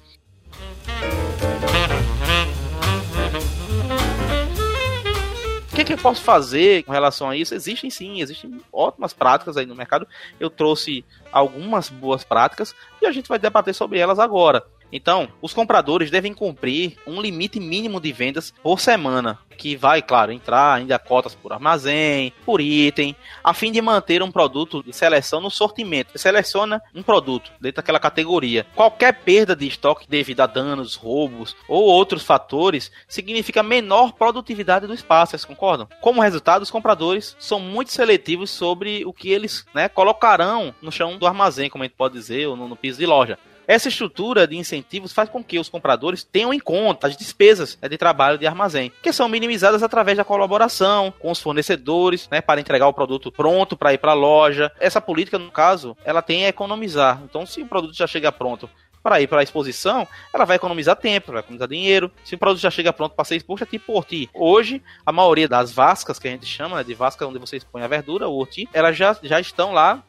Que, 5.76 5.84
que 5.84 5.92
eu 5.92 5.98
posso 5.98 6.22
fazer 6.22 6.84
com 6.84 6.92
relação 6.92 7.28
a 7.28 7.36
isso? 7.36 7.54
Existem 7.54 7.90
sim, 7.90 8.22
existem 8.22 8.62
ótimas 8.72 9.12
práticas 9.12 9.58
aí 9.58 9.66
no 9.66 9.74
mercado. 9.74 10.08
Eu 10.40 10.48
trouxe 10.48 11.04
algumas 11.30 11.90
boas 11.90 12.24
práticas 12.24 12.74
e 13.02 13.06
a 13.06 13.12
gente 13.12 13.28
vai 13.28 13.38
debater 13.38 13.74
sobre 13.74 13.98
elas 13.98 14.18
agora. 14.18 14.64
Então, 14.92 15.28
os 15.42 15.52
compradores 15.52 16.10
devem 16.10 16.32
cumprir 16.32 16.96
um 17.06 17.20
limite 17.20 17.58
mínimo 17.58 18.00
de 18.00 18.12
vendas 18.12 18.52
por 18.62 18.80
semana, 18.80 19.38
que 19.56 19.76
vai, 19.76 20.02
claro, 20.02 20.32
entrar 20.32 20.74
ainda 20.74 20.98
cotas 20.98 21.34
por 21.34 21.52
armazém, 21.52 22.32
por 22.44 22.60
item, 22.60 23.16
a 23.42 23.54
fim 23.54 23.72
de 23.72 23.80
manter 23.80 24.22
um 24.22 24.30
produto 24.30 24.82
de 24.82 24.92
seleção 24.92 25.40
no 25.40 25.50
sortimento. 25.50 26.16
Seleciona 26.18 26.80
um 26.94 27.02
produto 27.02 27.50
dentro 27.60 27.76
daquela 27.76 27.98
categoria. 27.98 28.66
Qualquer 28.74 29.12
perda 29.12 29.56
de 29.56 29.66
estoque 29.66 30.06
devido 30.08 30.40
a 30.40 30.46
danos, 30.46 30.94
roubos 30.94 31.56
ou 31.68 31.84
outros 31.84 32.22
fatores 32.22 32.90
significa 33.08 33.62
menor 33.62 34.12
produtividade 34.12 34.86
do 34.86 34.94
espaço, 34.94 35.30
vocês 35.30 35.44
concordam? 35.44 35.88
Como 36.00 36.20
resultado, 36.20 36.62
os 36.62 36.70
compradores 36.70 37.36
são 37.38 37.58
muito 37.58 37.92
seletivos 37.92 38.50
sobre 38.50 39.04
o 39.04 39.12
que 39.12 39.30
eles 39.30 39.64
né, 39.74 39.88
colocarão 39.88 40.74
no 40.82 40.92
chão 40.92 41.18
do 41.18 41.26
armazém, 41.26 41.70
como 41.70 41.82
a 41.82 41.86
gente 41.86 41.96
pode 41.96 42.14
dizer, 42.14 42.46
ou 42.46 42.56
no, 42.56 42.68
no 42.68 42.76
piso 42.76 42.98
de 42.98 43.06
loja. 43.06 43.38
Essa 43.66 43.88
estrutura 43.88 44.46
de 44.46 44.56
incentivos 44.56 45.12
faz 45.12 45.28
com 45.28 45.42
que 45.42 45.58
os 45.58 45.68
compradores 45.68 46.22
tenham 46.22 46.54
em 46.54 46.60
conta 46.60 47.08
as 47.08 47.16
despesas 47.16 47.76
né, 47.80 47.88
de 47.88 47.98
trabalho 47.98 48.38
de 48.38 48.46
armazém, 48.46 48.92
que 49.02 49.12
são 49.12 49.28
minimizadas 49.28 49.82
através 49.82 50.16
da 50.16 50.24
colaboração 50.24 51.12
com 51.18 51.30
os 51.30 51.40
fornecedores, 51.40 52.28
né, 52.30 52.40
para 52.40 52.60
entregar 52.60 52.86
o 52.86 52.92
produto 52.92 53.32
pronto 53.32 53.76
para 53.76 53.92
ir 53.92 53.98
para 53.98 54.12
a 54.12 54.14
loja. 54.14 54.70
Essa 54.78 55.00
política, 55.00 55.38
no 55.38 55.50
caso, 55.50 55.96
ela 56.04 56.22
tem 56.22 56.44
a 56.44 56.48
economizar. 56.48 57.20
Então, 57.24 57.44
se 57.44 57.62
o 57.62 57.66
produto 57.66 57.96
já 57.96 58.06
chega 58.06 58.30
pronto 58.30 58.70
para 59.06 59.20
ir 59.20 59.28
para 59.28 59.38
a 59.38 59.42
exposição, 59.44 60.06
ela 60.34 60.44
vai 60.44 60.56
economizar 60.56 60.96
tempo, 60.96 61.30
vai 61.30 61.38
economizar 61.38 61.68
dinheiro. 61.68 62.10
Se 62.24 62.34
o 62.34 62.38
produto 62.38 62.60
já 62.60 62.70
chega 62.70 62.92
pronto 62.92 63.14
para 63.14 63.24
ser 63.24 63.36
exposto, 63.36 63.62
é 63.62 63.66
tipo 63.66 63.96
orti. 63.96 64.28
Hoje, 64.34 64.82
a 65.04 65.12
maioria 65.12 65.48
das 65.48 65.70
vascas 65.70 66.18
que 66.18 66.26
a 66.26 66.30
gente 66.32 66.44
chama, 66.44 66.78
né, 66.78 66.82
de 66.82 66.92
vasca 66.92 67.24
onde 67.24 67.38
você 67.38 67.56
expõe 67.56 67.82
a 67.82 67.86
verdura, 67.86 68.28
o 68.28 68.36
orti, 68.36 68.68
elas 68.72 68.96
já, 68.96 69.16
já 69.22 69.38
estão 69.38 69.72
lá 69.72 70.02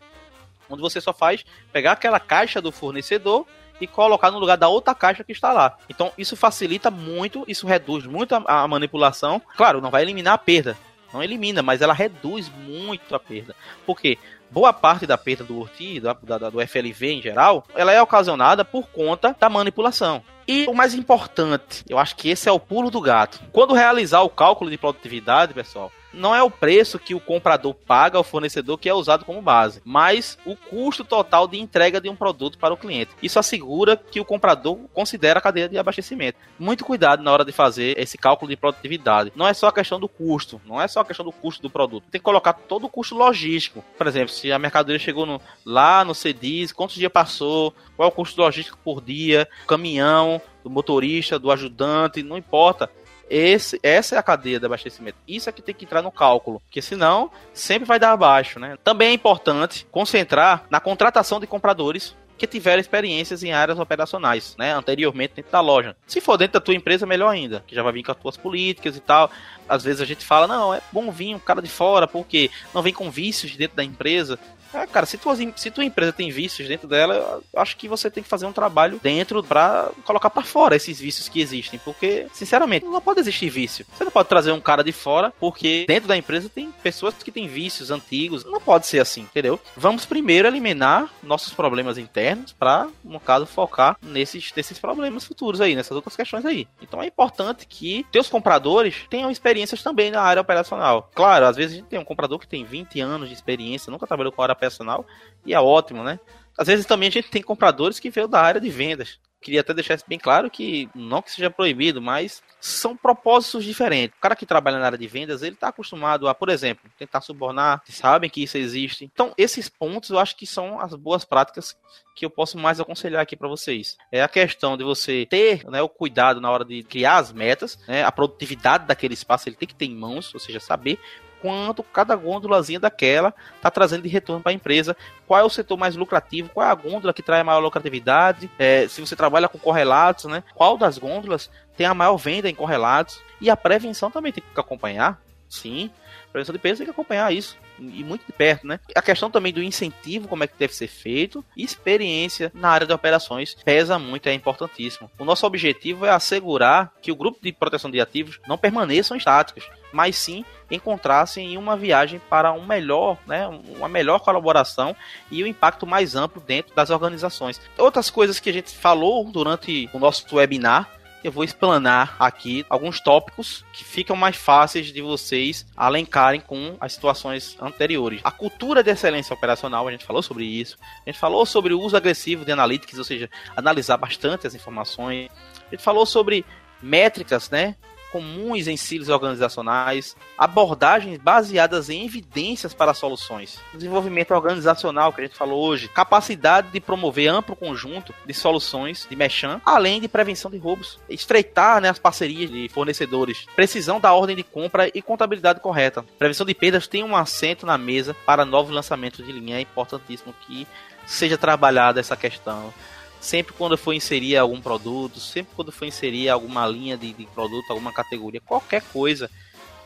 onde 0.70 0.82
você 0.82 1.00
só 1.00 1.14
faz 1.14 1.46
pegar 1.72 1.94
aquela 1.94 2.20
caixa 2.20 2.62
do 2.62 2.72
fornecedor 2.72 3.46
e 3.80 3.88
colocar 3.88 4.32
no 4.32 4.40
lugar 4.40 4.58
da 4.58 4.68
outra 4.68 4.96
caixa 4.96 5.24
que 5.24 5.32
está 5.32 5.54
lá. 5.54 5.78
Então 5.90 6.12
isso 6.18 6.36
facilita 6.36 6.90
muito, 6.90 7.44
isso 7.48 7.68
reduz 7.68 8.06
muito 8.06 8.36
a, 8.36 8.64
a 8.64 8.68
manipulação. 8.68 9.42
Claro, 9.56 9.82
não 9.82 9.92
vai 9.92 10.02
eliminar 10.02 10.34
a 10.34 10.38
perda, 10.38 10.78
não 11.14 11.24
elimina, 11.24 11.62
mas 11.62 11.82
ela 11.82 11.94
reduz 11.94 12.50
muito 12.50 13.16
a 13.16 13.20
perda. 13.20 13.56
Porque 13.86 14.18
boa 14.50 14.74
parte 14.74 15.06
da 15.06 15.18
perda 15.18 15.44
do 15.44 15.60
ORTI, 15.60 16.00
da, 16.00 16.14
da, 16.14 16.50
do 16.50 16.66
FLV 16.68 17.12
em 17.12 17.22
geral, 17.22 17.66
ela 17.76 17.92
é 17.92 18.02
ocasionada 18.02 18.66
por 18.66 18.88
conta 18.88 19.36
da 19.40 19.50
manipulação. 19.50 20.24
E 20.48 20.66
o 20.68 20.74
mais 20.74 20.94
importante, 20.94 21.84
eu 21.90 21.98
acho 21.98 22.16
que 22.16 22.30
esse 22.30 22.48
é 22.48 22.52
o 22.52 22.60
pulo 22.60 22.90
do 22.90 23.02
gato. 23.02 23.42
Quando 23.52 23.74
realizar 23.74 24.22
o 24.22 24.30
cálculo 24.30 24.70
de 24.70 24.78
produtividade, 24.78 25.54
pessoal, 25.54 25.92
não 26.14 26.34
é 26.34 26.42
o 26.42 26.50
preço 26.50 27.00
que 27.00 27.14
o 27.14 27.20
comprador 27.20 27.74
paga 27.74 28.18
ao 28.18 28.24
fornecedor 28.24 28.78
que 28.78 28.90
é 28.90 28.94
usado 28.94 29.26
como 29.26 29.42
base, 29.42 29.82
mas 29.84 30.38
o 30.46 30.56
custo 30.56 31.04
total 31.04 31.48
de 31.48 31.60
entrega 31.60 32.02
de 32.02 32.10
um 32.10 32.16
produto 32.16 32.58
para 32.58 32.74
o 32.74 32.78
cliente. 32.78 33.12
Isso 33.22 33.40
assegura 33.40 33.98
que 33.98 34.20
o 34.20 34.26
comprador 34.26 34.78
considera 34.94 35.40
a 35.40 35.42
cadeia 35.42 35.70
de 35.70 35.78
abastecimento. 35.78 36.40
Muito 36.58 36.86
cuidado 36.86 37.24
na 37.24 37.32
hora 37.32 37.46
de 37.46 37.52
fazer 37.52 37.98
esse 38.00 38.18
cálculo 38.18 38.50
de 38.50 38.58
produtividade. 38.58 39.32
Não 39.36 39.48
é 39.48 39.54
só 39.54 39.68
a 39.68 39.74
questão 39.74 40.00
do 40.00 40.08
custo, 40.08 40.62
não 40.66 40.82
é 40.82 40.88
só 40.88 41.02
a 41.02 41.06
questão 41.06 41.26
do 41.26 41.32
custo 41.32 41.62
do 41.62 41.70
produto. 41.70 42.06
Tem 42.12 42.20
que 42.20 42.26
colocar 42.26 42.54
todo 42.54 42.86
o 42.86 42.90
custo 42.90 43.16
logístico. 43.16 43.84
Por 43.98 44.08
exemplo, 44.08 44.30
se 44.30 44.52
a 44.52 44.60
mercadoria 44.60 45.00
chegou 45.00 45.26
no, 45.26 45.42
lá 45.66 46.04
no 46.04 46.16
CDIS, 46.16 46.72
quantos 46.72 46.96
dias 46.96 47.12
passou, 47.12 47.74
qual 47.96 48.08
é 48.08 48.12
o 48.12 48.16
custo 48.16 48.42
logístico 48.42 48.78
por 48.84 49.02
dia, 49.02 49.48
caminhão, 49.68 50.42
do 50.64 50.70
motorista, 50.70 51.40
do 51.40 51.52
ajudante, 51.52 52.22
não 52.22 52.38
importa. 52.38 52.90
Esse, 53.30 53.80
essa 53.84 54.16
é 54.16 54.18
a 54.18 54.24
cadeia 54.24 54.60
de 54.60 54.66
abastecimento. 54.66 55.18
Isso 55.28 55.50
é 55.50 55.52
que 55.52 55.62
tem 55.62 55.76
que 55.76 55.86
entrar 55.86 56.02
no 56.02 56.12
cálculo, 56.12 56.60
porque 56.62 56.82
senão 56.82 57.30
sempre 57.54 57.88
vai 57.88 58.00
dar 58.00 58.12
abaixo, 58.12 58.60
né? 58.60 58.78
Também 58.84 59.10
é 59.10 59.14
importante 59.14 59.86
concentrar 59.92 60.66
na 60.70 60.80
contratação 60.80 61.40
de 61.40 61.48
compradores 61.48 62.16
que 62.38 62.46
tiveram 62.46 62.80
experiências 62.80 63.44
em 63.44 63.52
áreas 63.52 63.80
operacionais, 63.80 64.56
né, 64.58 64.74
anteriormente 64.74 65.34
dentro 65.36 65.52
da 65.52 65.60
loja. 65.60 65.96
Se 66.06 66.22
for 66.22 66.38
dentro 66.38 66.54
da 66.54 66.60
tua 66.60 66.76
empresa, 66.76 67.06
melhor 67.06 67.30
ainda, 67.30 67.64
que 67.66 67.74
já 67.74 67.82
vai 67.82 67.92
vir 67.92 68.04
com 68.04 68.12
as 68.12 68.18
tuas 68.18 68.38
políticas 68.38 68.96
e 68.96 69.00
tal. 69.00 69.32
Às 69.68 69.84
vezes 69.84 70.02
a 70.02 70.06
gente 70.06 70.24
fala, 70.24 70.48
não, 70.48 70.74
é 70.74 70.82
bom 70.92 71.12
vir 71.12 71.34
um 71.36 71.40
cara 71.40 71.62
de 71.62 71.70
fora, 71.70 72.08
porque 72.08 72.52
não 72.74 72.82
vem 72.82 72.94
com 72.94 73.10
vícios 73.10 73.56
dentro 73.56 73.76
da 73.76 73.84
empresa. 73.84 74.38
É, 74.74 74.86
cara, 74.88 75.06
se 75.06 75.18
tua, 75.18 75.36
se 75.56 75.72
tua 75.72 75.84
empresa 75.84 76.14
tem 76.14 76.30
vícios 76.30 76.68
dentro 76.68 76.88
dela, 76.88 77.42
acho 77.56 77.78
que 77.78 77.88
você 77.88 78.10
tem 78.10 78.24
que 78.24 78.30
fazer 78.30 78.46
um 78.46 78.54
trabalho 78.54 79.00
dentro 79.02 79.44
para 79.44 79.90
colocar 80.04 80.30
para 80.30 80.44
fora 80.44 80.76
esses 80.76 81.00
vícios 81.00 81.30
que 81.30 81.42
existem. 81.42 81.80
Porque, 81.84 82.28
sinceramente, 82.34 82.86
não 82.86 83.02
pode 83.02 83.20
existir 83.20 83.50
vício. 83.50 83.86
Você 83.96 84.04
não 84.04 84.12
pode 84.12 84.30
trazer 84.30 84.52
um 84.52 84.62
cara 84.62 84.84
de 84.84 84.92
fora, 84.92 85.34
porque 85.40 85.86
dentro 85.88 86.08
da 86.08 86.18
empresa 86.18 86.50
tem 86.50 86.72
pessoas 86.84 87.14
que 87.16 87.32
têm 87.32 87.48
vícios 87.48 87.92
antigos. 87.92 88.44
Não 88.46 88.62
pode 88.62 88.88
ser 88.88 89.00
assim, 89.00 89.22
entendeu? 89.22 89.60
Vamos 89.76 90.06
primeiro 90.06 90.48
eliminar 90.48 91.12
nossos 91.24 91.54
problemas 91.54 91.98
internos 91.98 92.54
para, 92.54 92.88
no 93.04 93.20
caso, 93.20 93.46
focar 93.46 93.98
nesses, 94.02 94.52
nesses 94.56 94.80
problemas 94.80 95.26
futuros 95.26 95.62
aí, 95.62 95.76
nessas 95.76 95.92
outras 95.92 96.16
questões 96.16 96.46
aí. 96.46 96.68
Então 96.82 97.02
é 97.02 97.08
importante 97.08 97.66
que 97.68 98.06
teus 98.12 98.28
compradores 98.28 99.06
tenham 99.10 99.32
experiências 99.32 99.84
também 99.84 100.12
na 100.12 100.22
área 100.22 100.42
operacional. 100.42 101.10
Claro, 101.14 101.46
às 101.46 101.56
vezes 101.56 101.74
a 101.74 101.76
gente 101.78 101.88
tem 101.88 102.00
um 102.00 102.06
comprador 102.06 102.40
que 102.40 102.48
tem 102.48 102.64
20 102.64 103.00
anos 103.02 103.30
de 103.30 103.36
experiência, 103.36 103.92
nunca 103.92 104.08
trabalhou 104.08 104.32
com 104.32 104.42
área 104.42 104.54
personal 104.58 105.06
e 105.46 105.54
é 105.54 105.60
ótimo, 105.60 106.04
né? 106.04 106.20
Às 106.58 106.68
vezes 106.68 106.86
também 106.86 107.08
a 107.08 107.12
gente 107.12 107.30
tem 107.30 107.42
compradores 107.42 108.00
que 108.00 108.10
veio 108.10 108.28
da 108.28 108.42
área 108.42 108.60
de 108.60 108.70
vendas. 108.70 109.20
Queria 109.40 109.62
até 109.62 109.72
deixar 109.74 110.00
bem 110.08 110.18
claro 110.18 110.50
que 110.50 110.90
não 110.96 111.22
que 111.22 111.32
seja 111.32 111.50
proibido, 111.50 112.02
mas 112.02 112.42
são 112.60 112.98
propósitos 112.98 113.64
diferentes. 113.64 114.18
O 114.18 114.22
cara 114.22 114.36
que 114.36 114.48
trabalha 114.48 114.80
na 114.80 114.86
área 114.86 114.98
de 114.98 115.08
vendas, 115.08 115.44
ele 115.44 115.54
está 115.54 115.68
acostumado 115.68 116.28
a, 116.28 116.34
por 116.34 116.50
exemplo, 116.50 116.90
tentar 116.98 117.22
subornar, 117.22 117.84
sabem 117.88 118.32
que 118.32 118.42
isso 118.42 118.58
existe. 118.58 119.06
Então, 119.06 119.34
esses 119.38 119.70
pontos 119.70 120.10
eu 120.10 120.18
acho 120.18 120.36
que 120.36 120.48
são 120.48 120.82
as 120.82 120.96
boas 120.96 121.24
práticas 121.24 121.78
que 122.16 122.26
eu 122.26 122.32
posso 122.32 122.58
mais 122.58 122.80
aconselhar 122.80 123.22
aqui 123.22 123.36
para 123.36 123.48
vocês. 123.48 123.96
É 124.12 124.24
a 124.24 124.28
questão 124.28 124.76
de 124.76 124.84
você 124.84 125.28
ter 125.30 125.64
né, 125.70 125.84
o 125.84 125.88
cuidado 125.88 126.42
na 126.42 126.50
hora 126.50 126.66
de 126.66 126.82
criar 126.82 127.18
as 127.18 127.32
metas, 127.32 127.78
né, 127.88 128.04
a 128.04 128.12
produtividade 128.12 128.88
daquele 128.88 129.14
espaço, 129.14 129.48
ele 129.48 129.56
tem 129.56 129.68
que 129.68 129.76
ter 129.76 129.86
em 129.86 129.96
mãos, 129.96 130.34
ou 130.34 130.40
seja, 130.40 130.60
saber 130.60 131.00
quanto 131.42 131.84
cada 131.84 132.16
gôndolazinha 132.16 132.80
daquela 132.80 133.34
está 133.56 133.70
trazendo 133.70 134.04
de 134.04 134.10
retorno 134.10 134.42
para 134.42 134.52
a 134.52 134.56
empresa, 134.56 134.96
qual 135.28 135.40
é 135.40 135.44
o 135.44 135.50
setor 135.50 135.78
mais 135.78 135.96
lucrativo, 135.96 136.50
qual 136.50 136.68
é 136.68 136.72
a 136.72 136.76
gôndola 136.76 137.14
que 137.14 137.24
traz 137.24 137.46
maior 137.46 137.60
lucratividade, 137.60 138.50
é, 138.58 138.88
se 138.88 139.02
você 139.02 139.16
trabalha 139.16 139.48
com 139.48 139.58
correlatos, 139.58 140.26
né? 140.26 140.44
Qual 140.56 140.78
das 140.78 140.98
gôndolas 140.98 141.50
tem 141.76 141.86
a 141.86 141.94
maior 141.94 142.18
venda 142.18 142.50
em 142.50 142.56
correlatos? 142.56 143.22
E 143.40 143.50
a 143.50 143.58
prevenção 143.58 144.10
também 144.10 144.32
tem 144.32 144.44
que 144.44 144.60
acompanhar, 144.60 145.22
sim. 145.50 145.90
Prevenção 146.32 146.54
de 146.54 146.60
peso 146.60 146.78
tem 146.78 146.86
que 146.86 146.92
acompanhar 146.92 147.34
isso 147.34 147.58
e 147.80 148.04
muito 148.04 148.26
de 148.26 148.34
perto, 148.34 148.66
né? 148.66 148.80
A 148.96 149.02
questão 149.02 149.30
também 149.30 149.54
do 149.54 149.62
incentivo, 149.62 150.28
como 150.28 150.44
é 150.44 150.48
que 150.48 150.58
deve 150.58 150.74
ser 150.74 150.88
feito, 150.88 151.44
experiência 151.56 152.52
na 152.54 152.70
área 152.70 152.88
de 152.88 152.94
operações 152.94 153.56
pesa 153.64 154.00
muito, 154.00 154.28
é 154.28 154.34
importantíssimo. 154.34 155.10
O 155.18 155.26
nosso 155.26 155.46
objetivo 155.46 156.06
é 156.06 156.10
assegurar 156.10 156.92
que 157.02 157.12
o 157.12 157.16
grupo 157.16 157.40
de 157.42 157.52
proteção 157.52 157.92
de 157.92 158.02
ativos 158.02 158.40
não 158.48 158.58
permaneçam 158.58 159.16
estáticos, 159.16 159.70
mas 159.92 160.16
sim 160.16 160.44
encontrassem 160.70 161.54
em 161.54 161.58
uma 161.58 161.78
viagem 161.78 162.20
para 162.30 162.52
um 162.52 162.66
melhor, 162.66 163.18
né, 163.26 163.48
uma 163.48 163.88
melhor 163.88 164.20
colaboração 164.20 164.96
e 165.32 165.42
o 165.42 165.46
um 165.46 165.50
impacto 165.50 165.88
mais 165.88 166.16
amplo 166.16 166.42
dentro 166.42 166.76
das 166.76 166.90
organizações. 166.90 167.62
Outras 167.78 168.10
coisas 168.10 168.40
que 168.40 168.50
a 168.50 168.54
gente 168.54 168.76
falou 168.76 169.24
durante 169.32 169.90
o 169.94 170.00
nosso 170.00 170.36
webinar 170.36 170.98
eu 171.28 171.32
vou 171.32 171.44
explanar 171.44 172.16
aqui 172.20 172.66
alguns 172.70 173.00
tópicos 173.00 173.66
que 173.74 173.84
ficam 173.84 174.16
mais 174.16 174.36
fáceis 174.36 174.88
de 174.88 175.02
vocês 175.02 175.66
alencarem 175.76 176.40
com 176.40 176.78
as 176.80 176.94
situações 176.94 177.58
anteriores. 177.62 178.22
A 178.24 178.32
cultura 178.32 178.82
de 178.82 178.92
excelência 178.92 179.34
operacional, 179.34 179.88
a 179.88 179.92
gente 179.92 180.06
falou 180.06 180.22
sobre 180.22 180.46
isso. 180.46 180.78
A 181.06 181.10
gente 181.10 181.20
falou 181.20 181.46
sobre 181.46 181.74
o 181.74 181.80
uso 181.80 181.98
agressivo 181.98 182.46
de 182.46 182.52
analytics, 182.52 182.98
ou 182.98 183.04
seja, 183.04 183.30
analisar 183.56 183.98
bastante 183.98 184.48
as 184.48 184.56
informações. 184.56 185.30
A 185.68 185.72
gente 185.72 185.84
falou 185.84 186.06
sobre 186.06 186.46
métricas, 186.82 187.50
né? 187.50 187.76
Comuns 188.18 188.68
em 188.68 188.76
ciclos 188.76 189.10
organizacionais, 189.10 190.16
abordagens 190.36 191.20
baseadas 191.20 191.88
em 191.88 192.04
evidências 192.04 192.74
para 192.74 192.96
soluções, 192.96 193.60
desenvolvimento 193.76 194.32
organizacional 194.32 195.14
que 195.14 195.22
a 195.22 195.24
gente 195.26 195.38
falou 195.38 195.64
hoje, 195.64 195.88
capacidade 195.88 196.70
de 196.72 196.80
promover 196.80 197.28
amplo 197.28 197.56
conjunto 197.56 198.16
de 198.26 198.34
soluções 198.34 199.06
de 199.08 199.16
mechan, 199.16 199.62
além 199.64 200.02
de 200.02 200.08
prevenção 200.08 200.50
de 200.50 200.58
roubos, 200.58 200.98
estreitar 201.08 201.80
né, 201.80 201.90
as 201.90 202.00
parcerias 202.00 202.50
de 202.50 202.68
fornecedores, 202.70 203.46
precisão 203.56 204.00
da 204.00 204.12
ordem 204.12 204.36
de 204.36 204.44
compra 204.44 204.90
e 204.92 205.00
contabilidade 205.00 205.60
correta. 205.60 206.04
Prevenção 206.18 206.46
de 206.46 206.56
perdas 206.56 206.88
tem 206.88 207.04
um 207.04 207.16
assento 207.16 207.68
na 207.68 207.78
mesa 207.78 208.16
para 208.26 208.46
novos 208.46 208.74
lançamentos 208.74 209.24
de 209.24 209.32
linha, 209.32 209.58
é 209.58 209.62
importantíssimo 209.62 210.34
que 210.48 210.68
seja 211.06 211.38
trabalhada 211.38 212.00
essa 212.00 212.18
questão 212.18 212.74
sempre 213.20 213.54
quando 213.54 213.78
for 213.78 213.94
inserir 213.94 214.38
algum 214.38 214.62
produto, 214.62 215.20
sempre 215.20 215.54
quando 215.56 215.72
for 215.72 215.86
inserir 215.86 216.30
alguma 216.30 216.68
linha 216.68 216.98
de, 216.98 217.14
de, 217.14 217.26
produto, 217.28 217.70
alguma 217.70 217.92
categoria, 217.92 218.42
qualquer 218.42 218.82
coisa, 218.82 219.30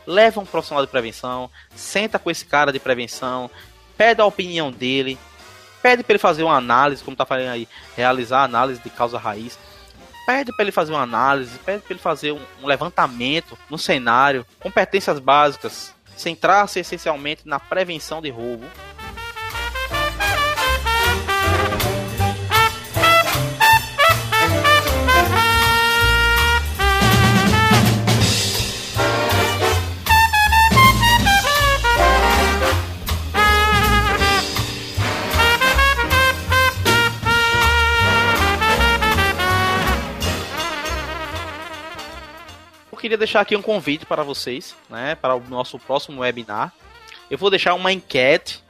leva 0.06 0.40
um 0.40 0.46
profissional 0.46 0.84
de 0.84 0.90
prevenção, 0.90 1.50
senta 1.74 2.18
com 2.18 2.30
esse 2.30 2.44
cara 2.44 2.72
de 2.72 2.78
prevenção, 2.78 3.50
pede 3.96 4.20
a 4.20 4.26
opinião 4.26 4.70
dele, 4.70 5.18
pede 5.82 6.02
para 6.02 6.12
ele 6.12 6.18
fazer 6.18 6.42
uma 6.42 6.56
análise, 6.56 7.02
como 7.02 7.16
tá 7.16 7.26
falando 7.26 7.48
aí, 7.48 7.68
realizar 7.96 8.44
análise 8.44 8.80
de 8.80 8.90
causa 8.90 9.18
raiz. 9.18 9.58
Pede 10.24 10.52
para 10.52 10.62
ele 10.62 10.72
fazer 10.72 10.92
uma 10.92 11.02
análise, 11.02 11.58
pede 11.58 11.82
para 11.82 11.94
ele 11.94 12.00
fazer 12.00 12.32
um, 12.32 12.40
um 12.62 12.66
levantamento 12.66 13.58
no 13.68 13.76
cenário, 13.76 14.46
competências 14.60 15.18
básicas, 15.18 15.92
centrar-se 16.16 16.78
essencialmente 16.78 17.42
na 17.44 17.58
prevenção 17.58 18.22
de 18.22 18.30
roubo, 18.30 18.64
queria 43.02 43.18
deixar 43.18 43.40
aqui 43.40 43.56
um 43.56 43.62
convite 43.62 44.06
para 44.06 44.22
vocês, 44.22 44.76
né, 44.88 45.16
para 45.16 45.34
o 45.34 45.40
nosso 45.48 45.76
próximo 45.76 46.20
webinar. 46.20 46.72
Eu 47.28 47.36
vou 47.36 47.50
deixar 47.50 47.74
uma 47.74 47.92
enquete 47.92 48.62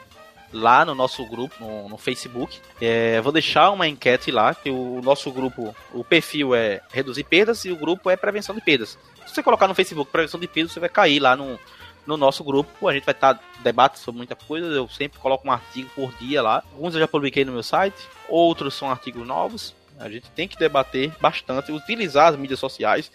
lá 0.50 0.86
no 0.86 0.94
nosso 0.94 1.26
grupo, 1.26 1.54
no, 1.60 1.86
no 1.90 1.98
Facebook. 1.98 2.58
É, 2.80 3.20
vou 3.20 3.30
deixar 3.30 3.70
uma 3.70 3.86
enquete 3.86 4.30
lá, 4.30 4.54
que 4.54 4.70
o 4.70 5.02
nosso 5.02 5.30
grupo, 5.30 5.76
o 5.92 6.02
perfil 6.02 6.54
é 6.54 6.80
reduzir 6.90 7.24
perdas 7.24 7.66
e 7.66 7.70
o 7.70 7.76
grupo 7.76 8.08
é 8.08 8.16
prevenção 8.16 8.54
de 8.54 8.62
perdas. 8.62 8.98
Se 9.26 9.34
você 9.34 9.42
colocar 9.42 9.68
no 9.68 9.74
Facebook 9.74 10.10
prevenção 10.10 10.40
de 10.40 10.48
perdas, 10.48 10.72
você 10.72 10.80
vai 10.80 10.88
cair 10.88 11.20
lá 11.20 11.36
no, 11.36 11.60
no 12.06 12.16
nosso 12.16 12.42
grupo. 12.42 12.88
A 12.88 12.94
gente 12.94 13.04
vai 13.04 13.12
estar 13.12 13.38
debate 13.62 13.98
sobre 13.98 14.16
muita 14.16 14.34
coisa. 14.34 14.66
Eu 14.66 14.88
sempre 14.88 15.18
coloco 15.18 15.46
um 15.46 15.52
artigo 15.52 15.90
por 15.94 16.10
dia 16.14 16.40
lá. 16.40 16.62
Alguns 16.72 16.94
eu 16.94 17.00
já 17.00 17.08
publiquei 17.08 17.44
no 17.44 17.52
meu 17.52 17.62
site, 17.62 18.08
outros 18.30 18.72
são 18.72 18.90
artigos 18.90 19.26
novos. 19.26 19.74
A 19.98 20.08
gente 20.08 20.30
tem 20.30 20.48
que 20.48 20.58
debater 20.58 21.12
bastante, 21.20 21.70
utilizar 21.70 22.28
as 22.28 22.36
mídias 22.36 22.58
sociais. 22.58 23.10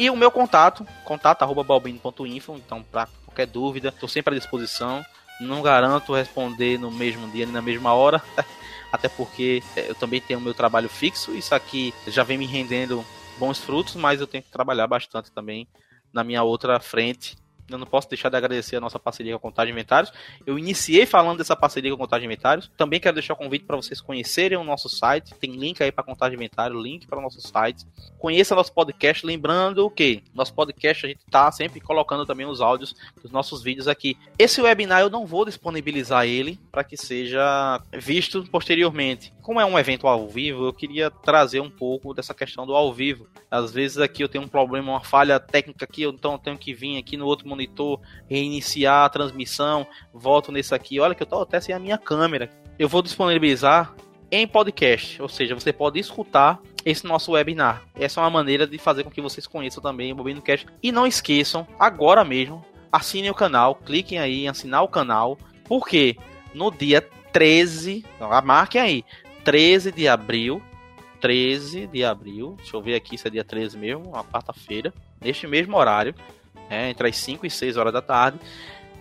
E 0.00 0.08
o 0.08 0.16
meu 0.16 0.30
contato, 0.30 0.86
contato@balbino.info, 1.04 2.54
então 2.54 2.82
para 2.82 3.06
qualquer 3.26 3.46
dúvida, 3.46 3.90
estou 3.90 4.08
sempre 4.08 4.34
à 4.34 4.38
disposição. 4.38 5.04
Não 5.38 5.60
garanto 5.60 6.14
responder 6.14 6.78
no 6.78 6.90
mesmo 6.90 7.30
dia 7.30 7.44
nem 7.44 7.52
na 7.52 7.60
mesma 7.60 7.92
hora, 7.92 8.22
até 8.90 9.10
porque 9.10 9.62
é, 9.76 9.90
eu 9.90 9.94
também 9.94 10.18
tenho 10.18 10.38
o 10.38 10.42
meu 10.42 10.54
trabalho 10.54 10.88
fixo. 10.88 11.34
Isso 11.36 11.54
aqui 11.54 11.92
já 12.06 12.22
vem 12.22 12.38
me 12.38 12.46
rendendo 12.46 13.04
bons 13.36 13.58
frutos, 13.58 13.94
mas 13.94 14.22
eu 14.22 14.26
tenho 14.26 14.42
que 14.42 14.50
trabalhar 14.50 14.86
bastante 14.86 15.30
também 15.30 15.68
na 16.10 16.24
minha 16.24 16.42
outra 16.42 16.80
frente, 16.80 17.36
Eu 17.70 17.78
não 17.78 17.86
posso 17.86 18.08
deixar 18.08 18.28
de 18.28 18.36
agradecer 18.36 18.76
a 18.76 18.80
nossa 18.80 18.98
parceria 18.98 19.32
com 19.32 19.48
a 19.48 19.50
Contagem 19.50 19.72
Inventários. 19.72 20.12
Eu 20.46 20.58
iniciei 20.58 21.06
falando 21.06 21.38
dessa 21.38 21.54
parceria 21.54 21.90
com 21.90 21.96
a 21.96 22.06
Contagem 22.06 22.26
Inventários. 22.26 22.70
Também 22.76 23.00
quero 23.00 23.14
deixar 23.14 23.34
o 23.34 23.36
convite 23.36 23.64
para 23.64 23.76
vocês 23.76 24.00
conhecerem 24.00 24.58
o 24.58 24.64
nosso 24.64 24.88
site. 24.88 25.34
Tem 25.34 25.52
link 25.52 25.82
aí 25.82 25.92
para 25.92 26.04
Contagem 26.04 26.36
Inventário, 26.36 26.80
link 26.80 27.06
para 27.06 27.18
o 27.18 27.22
nosso 27.22 27.40
site. 27.40 27.86
Conheça 28.18 28.54
nosso 28.54 28.72
podcast. 28.72 29.24
Lembrando 29.24 29.88
que? 29.90 30.22
Nosso 30.34 30.54
podcast 30.54 31.06
a 31.06 31.08
gente 31.08 31.20
está 31.20 31.50
sempre 31.52 31.80
colocando 31.80 32.26
também 32.26 32.46
os 32.46 32.60
áudios 32.60 32.94
dos 33.22 33.30
nossos 33.30 33.62
vídeos 33.62 33.88
aqui. 33.88 34.16
Esse 34.38 34.60
webinar 34.60 35.00
eu 35.00 35.10
não 35.10 35.26
vou 35.26 35.44
disponibilizar 35.44 36.26
ele 36.26 36.58
para 36.70 36.84
que 36.84 36.96
seja 36.96 37.80
visto 37.92 38.44
posteriormente. 38.50 39.32
Como 39.42 39.60
é 39.60 39.64
um 39.64 39.78
evento 39.78 40.06
ao 40.06 40.28
vivo, 40.28 40.66
eu 40.66 40.72
queria 40.72 41.10
trazer 41.10 41.60
um 41.60 41.70
pouco 41.70 42.14
dessa 42.14 42.34
questão 42.34 42.66
do 42.66 42.74
ao 42.74 42.92
vivo. 42.92 43.26
Às 43.50 43.72
vezes 43.72 43.98
aqui 43.98 44.22
eu 44.22 44.28
tenho 44.28 44.44
um 44.44 44.48
problema, 44.48 44.92
uma 44.92 45.00
falha 45.02 45.40
técnica 45.40 45.84
aqui, 45.84 46.04
então 46.04 46.32
eu 46.32 46.38
tenho 46.38 46.56
que 46.56 46.72
vir 46.72 46.98
aqui 46.98 47.16
no 47.16 47.26
outro 47.26 47.48
monitor, 47.60 48.00
reiniciar 48.28 49.04
a 49.04 49.08
transmissão, 49.08 49.86
volto 50.12 50.50
nesse 50.50 50.74
aqui. 50.74 50.98
Olha 50.98 51.14
que 51.14 51.22
eu 51.22 51.26
tô 51.26 51.42
até 51.42 51.60
sem 51.60 51.74
a 51.74 51.78
minha 51.78 51.98
câmera. 51.98 52.50
Eu 52.78 52.88
vou 52.88 53.02
disponibilizar 53.02 53.94
em 54.30 54.46
podcast, 54.46 55.20
ou 55.20 55.28
seja, 55.28 55.54
você 55.54 55.72
pode 55.72 55.98
escutar 55.98 56.60
esse 56.84 57.04
nosso 57.06 57.32
webinar. 57.32 57.82
Essa 57.94 58.20
é 58.20 58.24
uma 58.24 58.30
maneira 58.30 58.66
de 58.66 58.78
fazer 58.78 59.04
com 59.04 59.10
que 59.10 59.20
vocês 59.20 59.46
conheçam 59.46 59.82
também 59.82 60.12
o 60.12 60.14
Bobino 60.14 60.40
Cast. 60.40 60.66
E 60.82 60.90
não 60.90 61.06
esqueçam, 61.06 61.66
agora 61.78 62.24
mesmo, 62.24 62.64
assinem 62.92 63.30
o 63.30 63.34
canal, 63.34 63.74
cliquem 63.74 64.18
aí 64.18 64.44
em 64.44 64.48
assinar 64.48 64.82
o 64.82 64.88
canal, 64.88 65.36
porque 65.64 66.16
no 66.54 66.70
dia 66.70 67.06
13, 67.32 68.04
marquem 68.44 68.80
aí, 68.80 69.04
13 69.44 69.92
de 69.92 70.08
abril, 70.08 70.62
13 71.20 71.86
de 71.88 72.04
abril, 72.04 72.54
deixa 72.56 72.76
eu 72.76 72.82
ver 72.82 72.94
aqui 72.94 73.18
se 73.18 73.26
é 73.26 73.30
dia 73.30 73.44
13 73.44 73.76
mesmo, 73.76 74.08
uma 74.10 74.24
quarta-feira, 74.24 74.92
neste 75.20 75.46
mesmo 75.46 75.76
horário, 75.76 76.14
é, 76.70 76.88
entre 76.88 77.08
as 77.08 77.16
5 77.16 77.44
e 77.44 77.50
6 77.50 77.76
horas 77.76 77.92
da 77.92 78.00
tarde, 78.00 78.38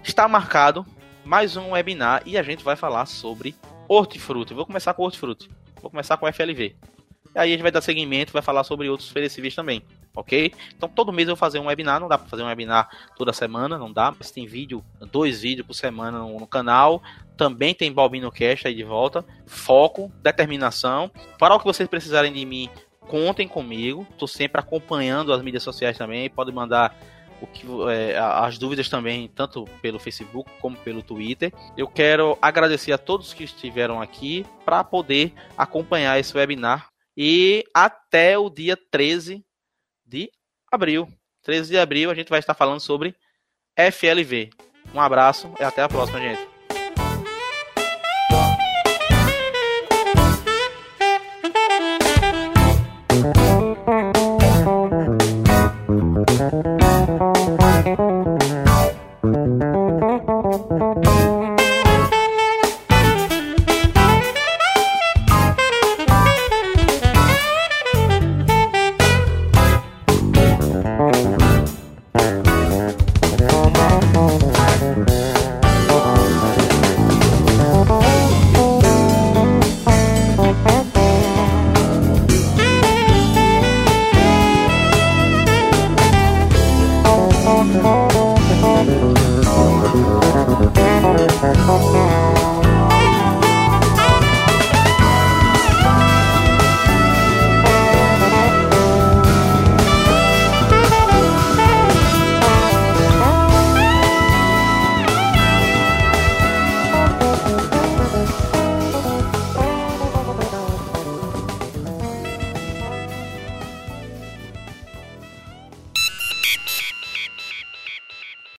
está 0.03 0.27
marcado 0.27 0.85
mais 1.23 1.55
um 1.55 1.71
webinar 1.71 2.23
e 2.25 2.37
a 2.37 2.43
gente 2.43 2.63
vai 2.63 2.75
falar 2.75 3.05
sobre 3.05 3.55
hortifruti. 3.87 4.53
Vou 4.53 4.65
começar 4.65 4.93
com 4.93 5.03
hortifruti. 5.03 5.49
Vou 5.81 5.91
começar 5.91 6.17
com 6.17 6.31
FLV. 6.31 6.75
E 7.35 7.39
aí 7.39 7.49
a 7.49 7.51
gente 7.51 7.61
vai 7.61 7.71
dar 7.71 7.81
seguimento, 7.81 8.33
vai 8.33 8.41
falar 8.41 8.63
sobre 8.63 8.89
outros 8.89 9.11
perecíveis 9.11 9.53
também, 9.53 9.83
ok? 10.15 10.51
Então 10.75 10.89
todo 10.89 11.13
mês 11.13 11.27
eu 11.27 11.35
vou 11.35 11.39
fazer 11.39 11.59
um 11.59 11.67
webinar, 11.67 11.99
não 11.99 12.07
dá 12.07 12.17
para 12.17 12.27
fazer 12.27 12.41
um 12.41 12.47
webinar 12.47 12.89
toda 13.15 13.31
semana, 13.31 13.77
não 13.77 13.93
dá, 13.93 14.11
mas 14.17 14.31
tem 14.31 14.47
vídeo, 14.47 14.83
dois 15.11 15.41
vídeos 15.41 15.67
por 15.67 15.75
semana 15.75 16.17
no, 16.17 16.39
no 16.39 16.47
canal, 16.47 17.03
também 17.37 17.75
tem 17.75 17.93
Balbino 17.93 18.31
Cash 18.31 18.65
aí 18.65 18.73
de 18.73 18.83
volta, 18.83 19.23
foco, 19.45 20.11
determinação, 20.23 21.11
para 21.37 21.53
o 21.53 21.59
que 21.59 21.65
vocês 21.65 21.87
precisarem 21.87 22.33
de 22.33 22.43
mim, 22.43 22.67
contem 23.01 23.47
comigo, 23.47 24.07
estou 24.09 24.27
sempre 24.27 24.59
acompanhando 24.59 25.31
as 25.31 25.43
mídias 25.43 25.61
sociais 25.61 25.99
também, 25.99 26.31
pode 26.31 26.51
mandar 26.51 26.95
o 27.41 27.47
que, 27.47 27.65
é, 27.91 28.17
as 28.17 28.57
dúvidas 28.57 28.89
também, 28.89 29.27
tanto 29.27 29.65
pelo 29.81 29.99
Facebook 29.99 30.49
como 30.59 30.77
pelo 30.77 31.01
Twitter. 31.01 31.53
Eu 31.77 31.87
quero 31.87 32.37
agradecer 32.41 32.91
a 32.91 32.97
todos 32.97 33.33
que 33.33 33.43
estiveram 33.43 34.01
aqui 34.01 34.45
para 34.65 34.83
poder 34.83 35.33
acompanhar 35.57 36.19
esse 36.19 36.35
webinar 36.35 36.87
e 37.15 37.65
até 37.73 38.37
o 38.37 38.49
dia 38.49 38.77
13 38.91 39.43
de 40.05 40.31
abril. 40.71 41.07
13 41.43 41.71
de 41.71 41.77
abril 41.77 42.11
a 42.11 42.15
gente 42.15 42.29
vai 42.29 42.39
estar 42.39 42.53
falando 42.53 42.79
sobre 42.79 43.15
FLV. 43.75 44.49
Um 44.93 44.99
abraço 44.99 45.51
e 45.59 45.63
até 45.63 45.81
a 45.81 45.89
próxima, 45.89 46.19
gente. 46.19 46.48